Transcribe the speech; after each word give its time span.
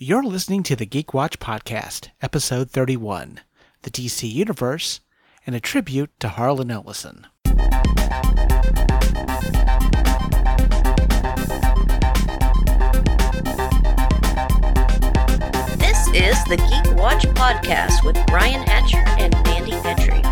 You're 0.00 0.22
listening 0.22 0.62
to 0.62 0.76
the 0.76 0.86
Geek 0.86 1.12
Watch 1.12 1.40
Podcast, 1.40 2.10
Episode 2.22 2.70
31 2.70 3.40
The 3.82 3.90
DC 3.90 4.32
Universe, 4.32 5.00
and 5.44 5.56
a 5.56 5.60
tribute 5.60 6.12
to 6.20 6.28
Harlan 6.28 6.70
Ellison. 6.70 7.26
This 15.74 16.06
is 16.14 16.38
the 16.44 16.58
Geek 16.70 16.96
Watch 16.96 17.24
Podcast 17.34 18.04
with 18.04 18.24
Brian 18.28 18.62
Hatcher 18.62 19.02
and 19.18 19.34
Mandy 19.42 19.72
Petrie. 19.72 20.27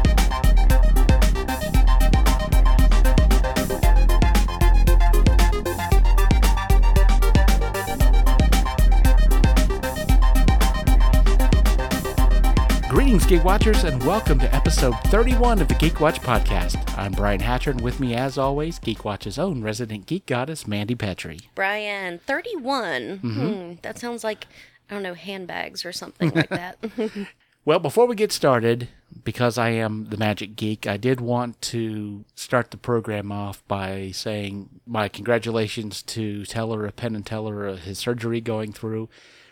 Greetings, 13.06 13.27
Geek 13.27 13.45
Watchers, 13.45 13.84
and 13.84 14.02
welcome 14.05 14.37
to 14.41 14.52
episode 14.52 14.96
31 15.05 15.60
of 15.60 15.69
the 15.69 15.74
Geek 15.74 16.01
Watch 16.01 16.20
Podcast. 16.20 16.98
I'm 16.98 17.12
Brian 17.12 17.38
Hatcher, 17.38 17.70
and 17.70 17.80
with 17.80 18.01
me, 18.01 18.16
as 18.16 18.37
always, 18.37 18.80
Geek 18.80 19.05
Watch's 19.05 19.38
own 19.38 19.62
resident 19.62 20.06
geek 20.06 20.27
goddess, 20.27 20.66
Mandy 20.66 20.97
Petrie. 20.97 21.38
Brian, 21.55 22.19
31. 22.19 23.19
Hmm, 23.19 23.73
that 23.83 24.00
sounds 24.00 24.24
like, 24.24 24.48
I 24.91 24.95
don't 24.95 25.05
know, 25.05 25.14
handbags 25.14 25.84
or 25.84 25.92
something 25.92 26.33
like 26.33 26.48
that. 26.48 26.78
Well, 27.64 27.78
before 27.80 28.06
we 28.06 28.14
get 28.14 28.30
started, 28.30 28.88
because 29.25 29.59
I 29.59 29.70
am 29.70 30.06
the 30.06 30.16
Magic 30.16 30.55
Geek, 30.55 30.86
I 30.86 30.97
did 30.97 31.20
want 31.20 31.61
to 31.62 32.25
start 32.36 32.70
the 32.70 32.77
program 32.77 33.30
off 33.33 33.62
by 33.66 34.12
saying 34.12 34.80
my 34.86 35.09
congratulations 35.09 36.02
to 36.02 36.45
Teller 36.45 36.86
of 36.86 36.95
Penn 36.95 37.16
and 37.16 37.27
Teller, 37.27 37.69
uh, 37.69 37.77
his 37.77 37.98
surgery 37.98 38.41
going 38.41 38.73
through. 38.73 39.09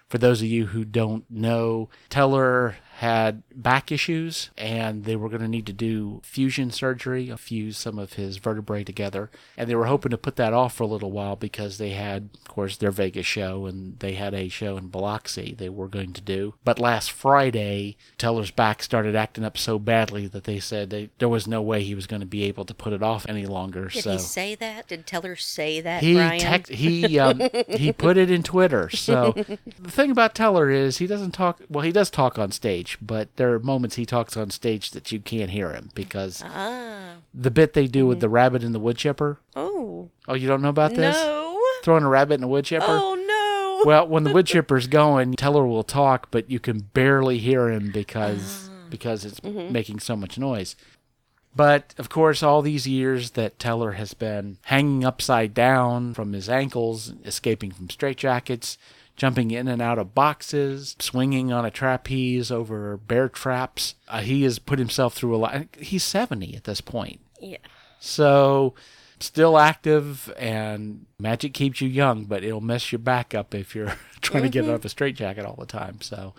For 0.09 0.18
those 0.18 0.42
of 0.42 0.46
you 0.46 0.66
who 0.66 0.84
don't 0.84 1.28
know, 1.28 1.88
Teller 2.09 2.76
had 2.98 3.42
back 3.54 3.90
issues 3.90 4.50
and 4.56 5.04
they 5.04 5.16
were 5.16 5.28
going 5.28 5.42
to 5.42 5.48
need 5.48 5.66
to 5.66 5.73
do 5.73 6.20
fusion 6.23 6.70
surgery, 6.70 7.32
fuse 7.36 7.76
some 7.76 7.98
of 7.98 8.14
his 8.14 8.36
vertebrae 8.36 8.84
together. 8.84 9.30
And 9.56 9.68
they 9.68 9.74
were 9.74 9.86
hoping 9.86 10.10
to 10.10 10.18
put 10.18 10.36
that 10.36 10.52
off 10.52 10.74
for 10.74 10.84
a 10.84 10.88
little 10.88 11.10
while 11.10 11.36
because 11.36 11.78
they 11.78 11.90
had, 11.90 12.30
of 12.34 12.48
course, 12.48 12.76
their 12.76 12.90
Vegas 12.90 13.26
show 13.26 13.66
and 13.66 13.98
they 13.98 14.14
had 14.14 14.34
a 14.34 14.48
show 14.48 14.76
in 14.76 14.88
Biloxi 14.88 15.54
they 15.56 15.68
were 15.68 15.88
going 15.88 16.12
to 16.12 16.20
do. 16.20 16.54
But 16.64 16.78
last 16.78 17.10
Friday, 17.10 17.96
Teller's 18.18 18.51
back 18.51 18.82
started 18.82 19.16
acting 19.16 19.45
up 19.45 19.58
so 19.58 19.79
badly 19.79 20.26
that 20.29 20.45
they 20.45 20.60
said 20.60 20.90
they, 20.90 21.10
there 21.18 21.29
was 21.29 21.46
no 21.46 21.62
way 21.62 21.82
he 21.82 21.95
was 21.95 22.06
going 22.06 22.20
to 22.20 22.26
be 22.26 22.45
able 22.45 22.64
to 22.64 22.74
put 22.74 22.92
it 22.92 23.02
off 23.02 23.26
any 23.29 23.46
longer. 23.46 23.88
Did 23.88 24.04
so 24.04 24.12
he 24.12 24.18
say 24.18 24.54
that? 24.56 24.88
Did 24.88 25.06
Teller 25.06 25.36
say 25.36 25.80
that, 25.80 26.02
he 26.02 26.14
he 26.68 27.18
um, 27.18 27.40
he 27.68 27.92
put 27.92 28.16
it 28.16 28.30
in 28.30 28.42
Twitter. 28.42 28.90
So 28.90 29.32
the 29.36 29.90
thing 29.90 30.10
about 30.10 30.34
Teller 30.34 30.70
is 30.70 30.98
he 30.98 31.06
doesn't 31.06 31.32
talk. 31.32 31.60
Well, 31.68 31.84
he 31.84 31.92
does 31.92 32.10
talk 32.10 32.38
on 32.38 32.52
stage, 32.52 32.84
but 33.01 33.35
there 33.37 33.52
are 33.52 33.59
moments 33.59 33.96
he 33.96 34.07
talks 34.07 34.37
on 34.37 34.51
stage 34.51 34.90
that 34.93 35.13
you 35.13 35.21
can't 35.21 35.51
hear 35.51 35.73
him 35.73 35.90
because 35.95 36.43
ah. 36.45 37.15
the 37.32 37.51
bit 37.51 37.73
they 37.73 37.87
do 37.87 38.07
with 38.07 38.16
mm-hmm. 38.16 38.21
the 38.21 38.29
rabbit 38.29 38.63
and 38.63 38.74
the 38.74 38.80
wood 38.80 38.96
chipper. 38.96 39.38
Oh. 39.57 40.10
Oh, 40.29 40.35
you 40.35 40.49
don't 40.49 40.63
know 40.63 40.68
about 40.68 40.95
this? 40.95 41.16
No. 41.16 41.59
Throwing 41.82 42.04
a 42.04 42.09
rabbit 42.09 42.35
and 42.35 42.45
a 42.45 42.49
wood 42.49 42.65
chipper. 42.65 42.87
Oh, 42.88 43.15
no. 43.15 43.87
Well, 43.87 44.09
when 44.09 44.24
the 44.24 44.32
wood 44.32 44.46
chipper's 44.54 44.87
going, 44.87 45.35
Teller 45.35 45.66
will 45.66 45.85
talk, 45.85 46.30
but 46.30 46.51
you 46.51 46.60
can 46.60 46.80
barely 46.80 47.38
hear 47.38 47.68
him 47.71 47.91
because 47.93 48.68
ah. 48.71 48.87
because 48.88 49.24
it's 49.24 49.41
mm-hmm. 49.41 49.73
making 49.73 50.01
so 50.01 50.16
much 50.16 50.38
noise. 50.38 50.76
But 51.57 51.95
of 51.98 52.09
course, 52.09 52.43
all 52.43 52.63
these 52.63 52.87
years 52.87 53.32
that 53.32 53.59
Teller 53.59 53.93
has 53.93 54.13
been 54.15 54.59
hanging 54.63 55.04
upside 55.04 55.54
down 55.54 56.15
from 56.15 56.32
his 56.32 56.48
ankles, 56.48 57.13
escaping 57.24 57.71
from 57.71 57.88
straitjackets, 57.88 58.76
jumping 59.16 59.51
in 59.51 59.68
and 59.68 59.80
out 59.80 59.98
of 59.98 60.15
boxes, 60.15 60.96
swinging 60.98 61.52
on 61.52 61.65
a 61.65 61.70
trapeze 61.70 62.51
over 62.51 62.96
bear 62.96 63.29
traps, 63.29 63.95
uh, 64.09 64.20
he 64.20 64.43
has 64.43 64.59
put 64.59 64.78
himself 64.78 65.15
through 65.15 65.34
a 65.34 65.38
lot. 65.38 65.66
He's 65.78 66.03
70 66.03 66.56
at 66.56 66.65
this 66.65 66.81
point. 66.81 67.20
yeah. 67.41 67.59
So, 68.00 68.75
still 69.19 69.56
active, 69.56 70.32
and 70.36 71.06
magic 71.19 71.54
keeps 71.54 71.80
you 71.80 71.88
young, 71.88 72.25
but 72.25 72.44
it'll 72.44 72.60
mess 72.60 72.92
your 72.92 72.98
back 72.98 73.34
up 73.34 73.54
if 73.54 73.75
you're 73.75 73.94
trying 74.20 74.42
to 74.42 74.50
get 74.50 74.64
out 74.64 74.75
of 74.75 74.84
a 74.84 74.88
straitjacket 74.91 75.46
all 75.46 75.56
the 75.58 75.64
time. 75.64 76.02
So, 76.02 76.34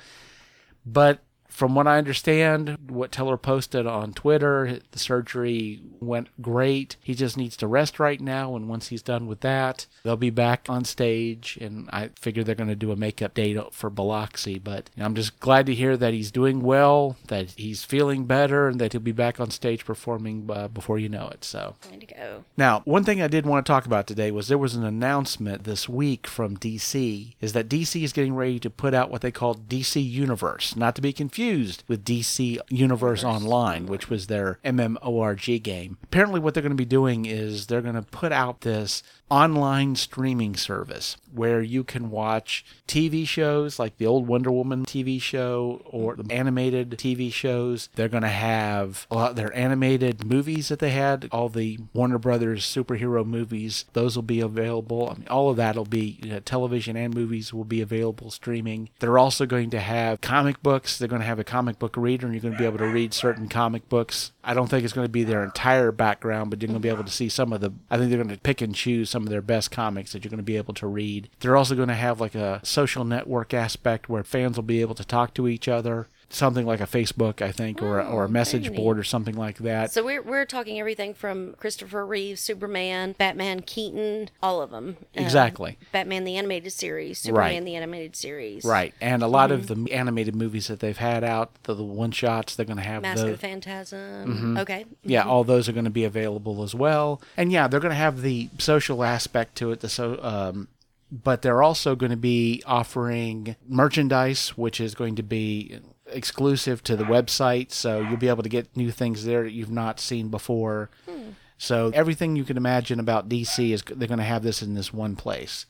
but 0.85 1.23
from 1.55 1.73
what 1.73 1.87
I 1.87 1.97
understand, 1.97 2.77
what 2.89 3.13
Teller 3.13 3.37
posted 3.37 3.87
on 3.87 4.11
Twitter, 4.11 4.79
the 4.91 4.99
surgery 4.99 5.81
went 6.01 6.27
great. 6.41 6.97
He 7.01 7.15
just 7.15 7.37
needs 7.37 7.55
to 7.57 7.67
rest 7.67 7.97
right 7.97 8.19
now, 8.19 8.57
and 8.57 8.67
once 8.67 8.89
he's 8.89 9.01
done 9.01 9.25
with 9.25 9.39
that, 9.39 9.85
they'll 10.03 10.17
be 10.17 10.29
back 10.29 10.65
on 10.67 10.83
stage. 10.83 11.57
And 11.61 11.89
I 11.93 12.09
figure 12.19 12.43
they're 12.43 12.55
going 12.55 12.67
to 12.67 12.75
do 12.75 12.91
a 12.91 12.97
makeup 12.97 13.35
date 13.35 13.57
for 13.71 13.89
Biloxi. 13.89 14.59
But 14.59 14.89
I'm 14.97 15.15
just 15.15 15.39
glad 15.39 15.65
to 15.67 15.73
hear 15.73 15.95
that 15.95 16.13
he's 16.13 16.29
doing 16.29 16.61
well, 16.61 17.15
that 17.27 17.51
he's 17.51 17.85
feeling 17.85 18.25
better, 18.25 18.67
and 18.67 18.81
that 18.81 18.91
he'll 18.91 18.99
be 18.99 19.13
back 19.13 19.39
on 19.39 19.49
stage 19.49 19.85
performing 19.85 20.49
uh, 20.51 20.67
before 20.67 20.99
you 20.99 21.07
know 21.07 21.29
it. 21.29 21.45
So. 21.45 21.75
Way 21.89 21.99
to 21.99 22.05
go. 22.05 22.43
Now, 22.57 22.81
one 22.83 23.05
thing 23.05 23.21
I 23.21 23.27
did 23.27 23.45
want 23.45 23.65
to 23.65 23.71
talk 23.71 23.85
about 23.85 24.07
today 24.07 24.29
was 24.29 24.49
there 24.49 24.57
was 24.57 24.75
an 24.75 24.83
announcement 24.83 25.63
this 25.63 25.87
week 25.87 26.27
from 26.27 26.57
DC 26.57 27.35
is 27.39 27.53
that 27.53 27.69
DC 27.69 28.03
is 28.03 28.11
getting 28.11 28.35
ready 28.35 28.59
to 28.59 28.69
put 28.69 28.93
out 28.93 29.09
what 29.09 29.21
they 29.21 29.31
call 29.31 29.55
DC 29.55 30.05
Universe, 30.05 30.75
not 30.75 30.95
to 30.95 31.01
be 31.01 31.13
confused 31.13 31.44
with 31.45 32.03
DC 32.03 32.57
Universe 32.69 33.23
Online, 33.23 33.85
which 33.85 34.09
was 34.09 34.27
their 34.27 34.59
MMORG 34.65 35.61
game. 35.61 35.97
Apparently 36.03 36.39
what 36.39 36.53
they're 36.53 36.63
going 36.63 36.71
to 36.71 36.75
be 36.75 36.85
doing 36.85 37.25
is 37.25 37.67
they're 37.67 37.81
going 37.81 37.95
to 37.95 38.01
put 38.01 38.31
out 38.31 38.61
this 38.61 39.03
online 39.29 39.95
streaming 39.95 40.55
service 40.55 41.17
where 41.33 41.61
you 41.61 41.83
can 41.83 42.09
watch 42.11 42.63
TV 42.87 43.27
shows 43.27 43.79
like 43.79 43.97
the 43.97 44.05
old 44.05 44.27
Wonder 44.27 44.51
Woman 44.51 44.85
TV 44.85 45.21
show 45.21 45.81
or 45.85 46.15
the 46.15 46.31
animated 46.31 46.91
TV 46.91 47.31
shows. 47.31 47.89
They're 47.95 48.07
going 48.07 48.23
to 48.23 48.29
have 48.29 49.07
a 49.11 49.15
lot 49.15 49.31
of 49.31 49.35
their 49.35 49.55
animated 49.55 50.25
movies 50.25 50.69
that 50.69 50.79
they 50.79 50.91
had, 50.91 51.27
all 51.31 51.49
the 51.49 51.79
Warner 51.93 52.19
Brothers 52.19 52.65
superhero 52.65 53.25
movies. 53.25 53.85
Those 53.93 54.15
will 54.15 54.23
be 54.23 54.39
available. 54.39 55.09
I 55.09 55.19
mean, 55.19 55.27
all 55.27 55.49
of 55.49 55.57
that 55.57 55.75
will 55.75 55.85
be 55.85 56.19
you 56.21 56.29
know, 56.29 56.39
television 56.39 56.95
and 56.95 57.13
movies 57.13 57.53
will 57.53 57.65
be 57.65 57.81
available 57.81 58.31
streaming. 58.31 58.89
They're 58.99 59.17
also 59.17 59.45
going 59.45 59.71
to 59.71 59.79
have 59.79 60.21
comic 60.21 60.61
books. 60.61 60.97
They're 60.97 61.07
going 61.07 61.21
to 61.21 61.27
have 61.27 61.34
a 61.39 61.43
comic 61.43 61.79
book 61.79 61.95
reader, 61.97 62.25
and 62.25 62.33
you're 62.33 62.41
going 62.41 62.53
to 62.53 62.57
be 62.57 62.65
able 62.65 62.77
to 62.77 62.87
read 62.87 63.13
certain 63.13 63.47
comic 63.47 63.87
books. 63.89 64.31
I 64.43 64.53
don't 64.53 64.67
think 64.67 64.83
it's 64.83 64.93
going 64.93 65.05
to 65.05 65.11
be 65.11 65.23
their 65.23 65.43
entire 65.43 65.91
background, 65.91 66.49
but 66.49 66.61
you're 66.61 66.67
going 66.67 66.79
to 66.79 66.83
be 66.83 66.89
able 66.89 67.03
to 67.03 67.11
see 67.11 67.29
some 67.29 67.53
of 67.53 67.61
the. 67.61 67.71
I 67.89 67.97
think 67.97 68.09
they're 68.09 68.23
going 68.23 68.35
to 68.35 68.41
pick 68.41 68.61
and 68.61 68.75
choose 68.75 69.09
some 69.09 69.23
of 69.23 69.29
their 69.29 69.41
best 69.41 69.71
comics 69.71 70.13
that 70.13 70.23
you're 70.23 70.29
going 70.29 70.37
to 70.37 70.43
be 70.43 70.57
able 70.57 70.73
to 70.75 70.87
read. 70.87 71.29
They're 71.39 71.57
also 71.57 71.75
going 71.75 71.87
to 71.89 71.95
have 71.95 72.21
like 72.21 72.35
a 72.35 72.59
social 72.63 73.03
network 73.03 73.53
aspect 73.53 74.09
where 74.09 74.23
fans 74.23 74.57
will 74.57 74.63
be 74.63 74.81
able 74.81 74.95
to 74.95 75.05
talk 75.05 75.33
to 75.35 75.47
each 75.47 75.67
other. 75.67 76.07
Something 76.29 76.65
like 76.65 76.81
a 76.81 76.87
Facebook, 76.87 77.41
I 77.41 77.51
think, 77.51 77.81
or 77.81 77.99
a, 77.99 78.05
or 78.05 78.23
a 78.23 78.27
Oh, 78.27 78.31
message 78.31 78.73
board 78.75 78.97
or 78.97 79.03
something 79.03 79.35
like 79.35 79.59
that. 79.59 79.91
So 79.91 80.03
we're, 80.03 80.21
we're 80.23 80.45
talking 80.45 80.79
everything 80.79 81.13
from 81.13 81.53
Christopher 81.59 82.05
Reeve, 82.05 82.39
Superman, 82.39 83.13
Batman, 83.17 83.61
Keaton, 83.61 84.29
all 84.41 84.61
of 84.61 84.71
them. 84.71 84.97
Um, 85.15 85.23
Exactly. 85.23 85.77
Batman 85.91 86.23
the 86.23 86.35
animated 86.35 86.73
series, 86.73 87.19
Superman 87.19 87.53
Right. 87.57 87.63
the 87.65 87.75
animated 87.75 88.15
series. 88.15 88.65
Right, 88.65 88.93
and 88.99 89.21
a 89.23 89.27
lot 89.27 89.51
of 89.51 89.67
Mm-hmm. 89.67 89.83
the 89.85 89.91
animated 89.93 90.35
movies 90.35 90.67
that 90.67 90.79
they've 90.79 90.97
had 90.97 91.23
out, 91.23 91.51
the, 91.63 91.73
the 91.75 91.83
one 91.83 92.11
shots, 92.11 92.55
they're 92.55 92.65
going 92.65 92.77
to 92.77 92.83
have 92.83 93.03
Mask 93.03 93.17
those. 93.21 93.25
of 93.25 93.31
the 93.31 93.37
Phantasm. 93.47 94.57
Okay. 94.57 94.85
Yeah, 95.03 95.23
all 95.23 95.43
those 95.43 95.69
are 95.69 95.73
going 95.73 95.85
to 95.85 95.91
be 95.91 96.03
available 96.05 96.63
as 96.63 96.73
well. 96.75 97.21
And 97.37 97.51
yeah, 97.51 97.67
they're 97.67 97.79
going 97.79 97.91
to 97.91 97.95
have 97.95 98.21
the 98.21 98.49
social 98.57 99.03
aspect 99.03 99.55
to 99.57 99.71
it. 99.71 99.79
The 99.81 99.89
so, 99.89 100.19
um, 100.23 100.67
but 101.11 101.43
they're 101.43 101.61
also 101.61 101.95
going 101.95 102.09
to 102.09 102.17
be 102.17 102.63
offering 102.65 103.55
merchandise, 103.67 104.49
which 104.57 104.81
is 104.81 104.95
going 104.95 105.15
to 105.15 105.23
be 105.23 105.79
exclusive 106.07 106.83
to 106.83 106.95
the 106.95 107.03
website. 107.03 107.71
So 107.71 108.01
you'll 108.01 108.17
be 108.17 108.29
able 108.29 108.43
to 108.43 108.49
get 108.49 108.75
new 108.75 108.91
things 108.91 109.25
there 109.25 109.43
that 109.43 109.51
you've 109.51 109.71
not 109.71 109.99
seen 109.99 110.29
before. 110.29 110.89
Hmm. 111.09 111.31
So 111.57 111.91
everything 111.93 112.35
you 112.35 112.43
can 112.43 112.57
imagine 112.57 112.99
about 112.99 113.29
DC 113.29 113.71
is 113.71 113.81
they're 113.83 114.07
going 114.07 114.17
to 114.17 114.23
have 114.23 114.43
this 114.43 114.61
in 114.61 114.73
this 114.73 114.93
one 114.93 115.15
place. 115.15 115.65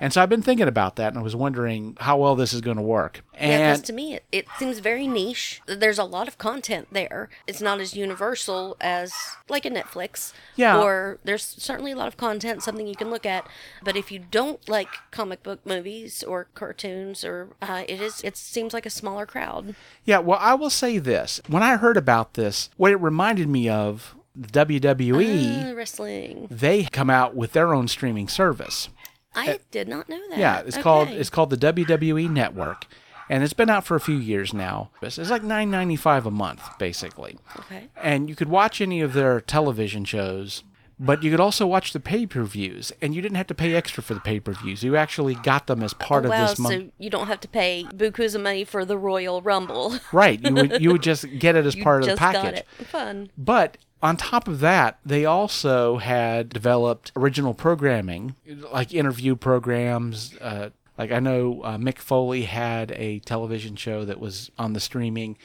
And 0.00 0.12
so 0.12 0.22
I've 0.22 0.28
been 0.28 0.42
thinking 0.42 0.68
about 0.68 0.96
that, 0.96 1.08
and 1.08 1.18
I 1.18 1.22
was 1.22 1.34
wondering 1.34 1.96
how 2.00 2.18
well 2.18 2.36
this 2.36 2.52
is 2.52 2.60
going 2.60 2.76
to 2.76 2.82
work. 2.82 3.22
Yeah, 3.34 3.72
because 3.72 3.86
to 3.86 3.92
me, 3.92 4.14
it, 4.14 4.24
it 4.30 4.46
seems 4.58 4.78
very 4.78 5.06
niche. 5.08 5.60
There's 5.66 5.98
a 5.98 6.04
lot 6.04 6.28
of 6.28 6.38
content 6.38 6.88
there. 6.92 7.28
It's 7.46 7.60
not 7.60 7.80
as 7.80 7.94
universal 7.96 8.76
as 8.80 9.12
like 9.48 9.64
a 9.64 9.70
Netflix. 9.70 10.32
Yeah. 10.56 10.80
Or 10.80 11.18
there's 11.24 11.42
certainly 11.44 11.90
a 11.92 11.96
lot 11.96 12.06
of 12.08 12.16
content, 12.16 12.62
something 12.62 12.86
you 12.86 12.94
can 12.96 13.10
look 13.10 13.26
at. 13.26 13.46
But 13.82 13.96
if 13.96 14.12
you 14.12 14.20
don't 14.20 14.66
like 14.68 14.88
comic 15.10 15.42
book 15.42 15.60
movies 15.66 16.22
or 16.22 16.46
cartoons, 16.54 17.24
or 17.24 17.48
uh, 17.60 17.82
it 17.88 18.00
is, 18.00 18.20
it 18.22 18.36
seems 18.36 18.72
like 18.72 18.86
a 18.86 18.90
smaller 18.90 19.26
crowd. 19.26 19.74
Yeah, 20.04 20.18
well, 20.18 20.38
I 20.40 20.54
will 20.54 20.70
say 20.70 20.98
this. 20.98 21.40
When 21.48 21.62
I 21.62 21.76
heard 21.76 21.96
about 21.96 22.34
this, 22.34 22.70
what 22.76 22.92
it 22.92 22.96
reminded 22.96 23.48
me 23.48 23.68
of, 23.68 24.14
the 24.36 24.64
WWE, 24.64 25.70
Uh, 25.72 25.74
wrestling. 25.74 26.46
they 26.48 26.84
come 26.84 27.10
out 27.10 27.34
with 27.34 27.52
their 27.52 27.74
own 27.74 27.88
streaming 27.88 28.28
service. 28.28 28.88
I 29.38 29.46
eh, 29.52 29.58
did 29.70 29.88
not 29.88 30.08
know 30.08 30.20
that. 30.30 30.38
Yeah, 30.38 30.62
it's 30.66 30.76
called 30.78 31.08
it's 31.08 31.30
called 31.30 31.50
the 31.50 31.56
WWE 31.56 32.28
Network, 32.30 32.86
and 33.30 33.42
it's 33.42 33.52
been 33.52 33.70
out 33.70 33.84
for 33.84 33.94
a 33.94 34.00
few 34.00 34.16
years 34.18 34.52
now. 34.52 34.90
It's 35.02 35.18
it's 35.18 35.30
like 35.30 35.42
nine 35.42 35.70
ninety 35.70 35.96
five 35.96 36.26
a 36.26 36.30
month, 36.30 36.62
basically. 36.78 37.38
Okay. 37.60 37.88
And 38.02 38.28
you 38.28 38.36
could 38.36 38.48
watch 38.48 38.80
any 38.80 39.00
of 39.00 39.12
their 39.12 39.40
television 39.40 40.04
shows, 40.04 40.62
But 41.00 41.22
you 41.22 41.30
could 41.30 41.38
also 41.40 41.64
watch 41.64 41.92
the 41.92 42.00
pay 42.00 42.26
per 42.26 42.42
views, 42.42 42.90
and 43.00 43.14
you 43.14 43.22
didn't 43.22 43.36
have 43.36 43.46
to 43.48 43.54
pay 43.54 43.74
extra 43.74 44.02
for 44.02 44.14
the 44.14 44.20
pay 44.20 44.40
per 44.40 44.52
views. 44.52 44.82
You 44.82 44.96
actually 44.96 45.36
got 45.36 45.68
them 45.68 45.82
as 45.84 45.94
part 45.94 46.24
Oh, 46.26 46.32
of 46.32 46.48
this 46.48 46.58
month. 46.58 46.74
so 46.74 46.90
you 46.98 47.08
don't 47.08 47.28
have 47.28 47.38
to 47.40 47.48
pay 47.48 47.86
bukus 47.94 48.34
of 48.34 48.40
money 48.42 48.64
for 48.64 48.84
the 48.84 48.98
Royal 48.98 49.40
Rumble. 49.40 49.94
Right. 50.12 50.40
You 50.42 50.54
would 50.54 50.80
you 50.82 50.90
would 50.92 51.02
just 51.10 51.24
get 51.38 51.54
it 51.54 51.64
as 51.66 51.76
part 51.76 52.02
of 52.02 52.06
the 52.08 52.12
just 52.16 52.20
got 52.20 52.34
package. 52.34 52.64
it. 52.80 52.86
Fun. 52.86 53.30
But 53.38 53.78
on 54.02 54.16
top 54.16 54.48
of 54.48 54.60
that, 54.60 54.98
they 55.04 55.24
also 55.24 55.98
had 55.98 56.48
developed 56.50 57.12
original 57.16 57.54
programming, 57.54 58.36
like 58.72 58.94
interview 58.94 59.34
programs. 59.36 60.36
Uh, 60.40 60.70
like 60.96 61.12
I 61.12 61.20
know 61.20 61.62
uh, 61.62 61.76
Mick 61.76 61.98
Foley 61.98 62.42
had 62.42 62.90
a 62.92 63.20
television 63.20 63.76
show 63.76 64.04
that 64.04 64.18
was 64.18 64.50
on 64.58 64.72
the 64.72 64.80
streaming. 64.80 65.36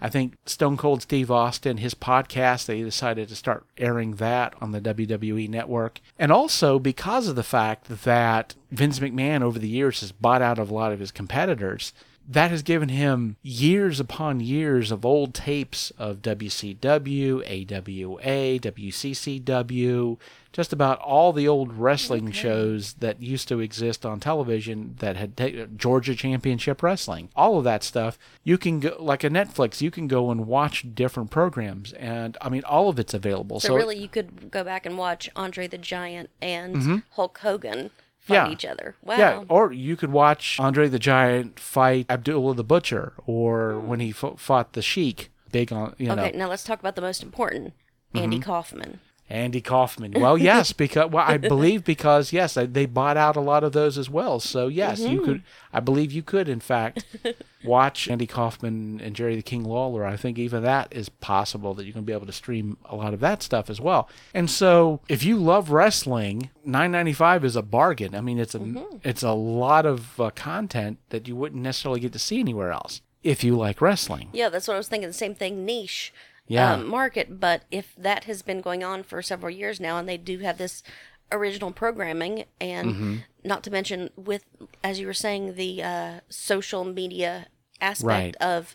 I 0.00 0.08
think 0.08 0.34
Stone 0.44 0.76
Cold 0.76 1.02
Steve 1.02 1.30
Austin, 1.30 1.76
his 1.76 1.94
podcast, 1.94 2.66
they 2.66 2.82
decided 2.82 3.28
to 3.28 3.36
start 3.36 3.64
airing 3.76 4.16
that 4.16 4.54
on 4.60 4.72
the 4.72 4.80
WWE 4.80 5.48
network. 5.48 6.00
And 6.18 6.32
also 6.32 6.80
because 6.80 7.28
of 7.28 7.36
the 7.36 7.44
fact 7.44 8.02
that 8.02 8.56
Vince 8.72 8.98
McMahon 8.98 9.42
over 9.42 9.58
the 9.58 9.68
years 9.68 10.00
has 10.00 10.10
bought 10.10 10.42
out 10.42 10.58
a 10.58 10.64
lot 10.64 10.92
of 10.92 10.98
his 10.98 11.12
competitors, 11.12 11.92
that 12.30 12.50
has 12.50 12.62
given 12.62 12.90
him 12.90 13.36
years 13.42 13.98
upon 13.98 14.40
years 14.40 14.92
of 14.92 15.06
old 15.06 15.32
tapes 15.32 15.90
of 15.92 16.18
WCW, 16.18 17.40
AWA, 17.40 18.58
WCCW, 18.60 20.18
just 20.52 20.72
about 20.72 20.98
all 21.00 21.32
the 21.32 21.48
old 21.48 21.72
wrestling 21.72 22.30
shows 22.30 22.94
that 22.94 23.22
used 23.22 23.48
to 23.48 23.60
exist 23.60 24.04
on 24.04 24.20
television 24.20 24.94
that 24.98 25.16
had 25.16 25.38
ta- 25.38 25.66
Georgia 25.74 26.14
Championship 26.14 26.82
Wrestling. 26.82 27.30
All 27.34 27.56
of 27.56 27.64
that 27.64 27.82
stuff, 27.82 28.18
you 28.44 28.58
can 28.58 28.80
go 28.80 28.94
like 28.98 29.24
a 29.24 29.30
Netflix, 29.30 29.80
you 29.80 29.90
can 29.90 30.06
go 30.06 30.30
and 30.30 30.46
watch 30.46 30.84
different 30.94 31.30
programs 31.30 31.94
and 31.94 32.36
I 32.42 32.50
mean 32.50 32.64
all 32.64 32.90
of 32.90 32.98
it's 32.98 33.14
available. 33.14 33.58
So, 33.60 33.68
So, 33.68 33.76
really, 33.76 33.96
you 33.96 34.08
could 34.08 34.50
go 34.50 34.62
back 34.62 34.84
and 34.84 34.98
watch 34.98 35.30
Andre 35.34 35.66
the 35.66 35.78
Giant 35.78 36.28
and 36.42 36.76
mm-hmm. 36.76 36.96
Hulk 37.12 37.38
Hogan 37.38 37.90
fight 38.28 38.36
Mm-hmm. 38.36 38.46
Yeah. 38.46 38.52
each 38.52 38.64
other. 38.64 38.94
Wow. 39.02 39.16
Yeah, 39.18 39.44
or 39.48 39.72
you 39.72 39.96
could 39.96 40.12
watch 40.12 40.58
Andre 40.60 40.88
the 40.88 40.98
Giant 40.98 41.58
fight 41.58 42.06
Abdullah 42.08 42.54
the 42.54 42.64
Butcher, 42.64 43.14
or 43.26 43.78
when 43.80 44.00
he 44.00 44.12
fo- 44.12 44.36
fought 44.36 44.74
the 44.74 44.82
Sheik. 44.82 45.30
Big 45.50 45.72
on 45.72 45.94
you 45.98 46.08
know 46.08 46.12
okay, 46.22 46.36
now 46.36 46.46
let's 46.48 46.62
talk 46.62 46.78
about 46.78 46.94
the 46.94 47.00
most 47.02 47.22
important 47.22 47.72
Mm-hmm. 48.14 48.24
Andy 48.24 48.38
Kaufman. 48.40 49.00
Andy 49.30 49.60
Kaufman. 49.60 50.12
Well, 50.16 50.38
yes, 50.50 50.72
because 50.72 51.10
well, 51.10 51.24
I 51.26 51.36
believe 51.36 51.84
because 51.84 52.32
yes, 52.32 52.54
they- 52.54 52.86
bought 52.88 53.16
out 53.16 53.36
a 53.36 53.40
lot 53.40 53.64
of 53.64 53.72
those 53.72 53.98
as 53.98 54.08
well. 54.08 54.40
So 54.40 54.68
yes, 54.68 55.00
you 55.00 55.20
could. 55.20 55.42
I 55.72 55.80
believe 55.80 56.10
you 56.10 56.22
could, 56.22 56.48
in 56.48 56.60
fact, 56.60 57.04
watch 57.64 58.08
Andy 58.08 58.26
Kaufman 58.26 59.00
and 59.00 59.14
Jerry 59.14 59.36
the 59.36 59.42
King 59.42 59.62
Lawler. 59.64 60.06
I 60.06 60.16
think 60.16 60.38
even 60.38 60.62
that 60.62 60.88
is 60.90 61.10
possible 61.10 61.74
that 61.74 61.84
you're 61.84 61.92
going 61.92 62.04
to 62.04 62.06
be 62.06 62.14
able 62.14 62.26
to 62.26 62.32
stream 62.32 62.78
a 62.86 62.96
lot 62.96 63.12
of 63.12 63.20
that 63.20 63.42
stuff 63.42 63.68
as 63.68 63.80
well. 63.80 64.08
And 64.32 64.50
so, 64.50 65.00
if 65.08 65.22
you 65.22 65.36
love 65.36 65.70
wrestling, 65.70 66.50
nine 66.64 66.92
ninety 66.92 67.12
five 67.12 67.44
is 67.44 67.56
a 67.56 67.62
bargain. 67.62 68.14
I 68.14 68.22
mean, 68.22 68.38
it's 68.38 68.54
a 68.54 68.86
it's 69.04 69.22
a 69.22 69.32
lot 69.32 69.84
of 69.84 70.18
uh, 70.18 70.30
content 70.30 70.98
that 71.10 71.28
you 71.28 71.36
wouldn't 71.36 71.62
necessarily 71.62 72.00
get 72.00 72.12
to 72.14 72.18
see 72.18 72.40
anywhere 72.40 72.72
else 72.72 73.02
if 73.22 73.44
you 73.44 73.56
like 73.56 73.80
wrestling. 73.80 74.30
Yeah, 74.32 74.48
that's 74.48 74.68
what 74.68 74.74
I 74.74 74.78
was 74.78 74.88
thinking. 74.88 75.08
The 75.08 75.12
same 75.12 75.34
thing, 75.34 75.64
niche 75.64 76.12
Yeah. 76.48 76.72
um, 76.74 76.86
market. 76.88 77.38
But 77.38 77.62
if 77.70 77.94
that 77.96 78.24
has 78.24 78.42
been 78.42 78.60
going 78.60 78.82
on 78.82 79.02
for 79.04 79.22
several 79.22 79.50
years 79.50 79.78
now, 79.80 79.98
and 79.98 80.08
they 80.08 80.16
do 80.16 80.38
have 80.38 80.58
this 80.58 80.82
original 81.30 81.70
programming, 81.72 82.44
and 82.60 82.88
Mm-hmm. 82.94 83.16
not 83.44 83.62
to 83.64 83.70
mention 83.70 84.10
with, 84.16 84.44
as 84.82 84.98
you 84.98 85.06
were 85.06 85.14
saying, 85.14 85.54
the 85.54 85.82
uh, 85.82 86.20
social 86.28 86.84
media 86.84 87.46
aspect 87.80 88.06
Right. 88.06 88.36
of 88.40 88.74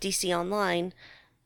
DC 0.00 0.36
Online. 0.36 0.92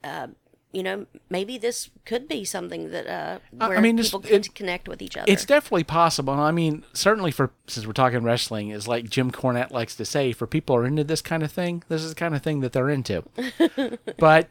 Uh, 0.02 0.28
you 0.72 0.82
know, 0.84 1.04
maybe 1.28 1.58
this 1.58 1.90
could 2.04 2.28
be 2.28 2.44
something 2.44 2.90
that 2.92 3.04
uh, 3.06 3.38
I- 3.60 3.74
I 3.74 3.80
mean, 3.80 3.98
people 3.98 4.20
can 4.20 4.34
it- 4.36 4.54
connect 4.54 4.88
with 4.88 5.02
each 5.02 5.16
other. 5.16 5.30
It's 5.30 5.44
definitely 5.44 5.82
possible. 5.84 6.32
I 6.34 6.52
mean, 6.52 6.84
certainly 6.92 7.32
for 7.32 7.50
since 7.66 7.86
we're 7.86 7.92
talking 7.92 8.22
wrestling, 8.22 8.68
is 8.70 8.86
like 8.86 9.10
Jim 9.10 9.32
Cornette 9.32 9.72
likes 9.72 9.96
to 9.96 10.04
say, 10.04 10.32
for 10.32 10.46
people 10.46 10.76
who 10.76 10.82
are 10.82 10.86
into 10.86 11.02
this 11.04 11.22
kind 11.22 11.42
of 11.42 11.50
thing, 11.50 11.82
this 11.88 12.02
is 12.04 12.10
the 12.10 12.14
kind 12.14 12.34
of 12.36 12.42
thing 12.42 12.60
that 12.60 12.72
they're 12.72 12.88
into. 12.88 13.24
but 14.18 14.48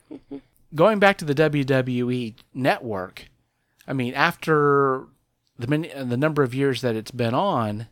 going 0.74 1.00
back 1.00 1.18
to 1.19 1.25
the 1.25 1.36
WWE 1.36 2.36
network, 2.54 3.30
I 3.88 3.94
mean, 3.94 4.13
after 4.13 5.07
the 5.57 5.68
many, 5.68 5.89
the 5.89 6.18
number 6.18 6.44
of 6.44 6.54
years 6.54 6.81
that 6.81 6.95
it's 6.95 7.12
been 7.12 7.33
on, 7.33 7.88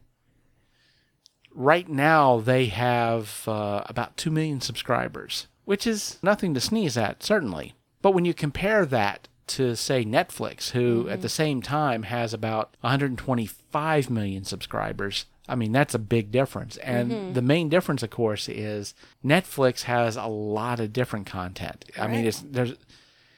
right 1.54 1.90
now 1.90 2.40
they 2.40 2.68
have 2.68 3.44
uh, 3.48 3.84
about 3.88 4.18
two 4.18 4.32
million 4.32 4.62
subscribers, 4.62 5.48
which 5.66 5.88
is 5.88 6.18
nothing 6.22 6.54
to 6.54 6.60
sneeze 6.60 6.98
at, 6.98 7.24
certainly. 7.24 7.74
But 8.02 8.12
when 8.12 8.26
you 8.26 8.34
compare 8.34 8.86
that 8.86 9.28
to 9.48 9.76
say 9.76 10.04
Netflix, 10.04 10.72
who 10.72 11.08
at 11.10 11.22
the 11.22 11.30
same 11.30 11.62
time 11.62 12.04
has 12.04 12.34
about 12.34 12.76
125 12.82 14.10
million 14.10 14.44
subscribers. 14.44 15.26
I 15.48 15.56
mean, 15.56 15.72
that's 15.72 15.94
a 15.94 16.00
big 16.00 16.32
difference. 16.32 16.78
And 16.78 17.12
mm-hmm. 17.12 17.34
the 17.34 17.42
main 17.42 17.70
difference, 17.70 18.04
of 18.04 18.10
course, 18.10 18.50
is 18.50 18.94
Netflix 19.24 19.84
has 19.84 20.16
a 20.16 20.26
lot 20.26 20.80
of 20.80 20.94
different 20.94 21.26
content. 21.26 21.86
I 21.98 22.08
mean, 22.08 22.26
it's 22.26 22.42
there's 22.42 22.76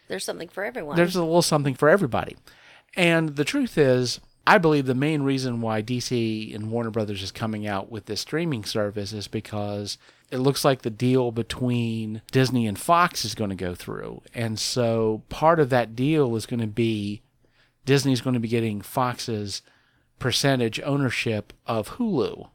There's 0.07 0.23
something 0.23 0.49
for 0.49 0.63
everyone. 0.63 0.95
there's 0.95 1.15
a 1.15 1.23
little 1.23 1.41
something 1.41 1.75
for 1.75 1.89
everybody. 1.89 2.35
And 2.95 3.35
the 3.35 3.45
truth 3.45 3.77
is, 3.77 4.19
I 4.47 4.57
believe 4.57 4.87
the 4.87 4.95
main 4.95 5.21
reason 5.21 5.61
why 5.61 5.83
DC 5.83 6.55
and 6.55 6.71
Warner 6.71 6.89
Brothers 6.89 7.21
is 7.21 7.31
coming 7.31 7.67
out 7.67 7.91
with 7.91 8.07
this 8.07 8.21
streaming 8.21 8.63
service 8.63 9.13
is 9.13 9.27
because 9.27 9.99
it 10.31 10.39
looks 10.39 10.65
like 10.65 10.81
the 10.81 10.89
deal 10.89 11.31
between 11.31 12.23
Disney 12.31 12.65
and 12.65 12.77
Fox 12.77 13.23
is 13.23 13.35
going 13.35 13.51
to 13.51 13.55
go 13.55 13.75
through. 13.75 14.23
And 14.33 14.57
so 14.57 15.21
part 15.29 15.59
of 15.59 15.69
that 15.69 15.95
deal 15.95 16.35
is 16.35 16.47
going 16.47 16.61
to 16.61 16.67
be 16.67 17.21
Disney's 17.85 18.21
going 18.21 18.33
to 18.33 18.39
be 18.39 18.47
getting 18.47 18.81
Fox's 18.81 19.61
percentage 20.19 20.79
ownership 20.81 21.53
of 21.65 21.91
Hulu. 21.91 22.49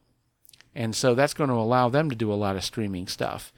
And 0.73 0.95
so 0.95 1.15
that's 1.15 1.33
going 1.33 1.49
to 1.49 1.55
allow 1.55 1.89
them 1.89 2.09
to 2.09 2.15
do 2.15 2.31
a 2.31 2.35
lot 2.35 2.55
of 2.55 2.63
streaming 2.63 3.07
stuff. 3.07 3.53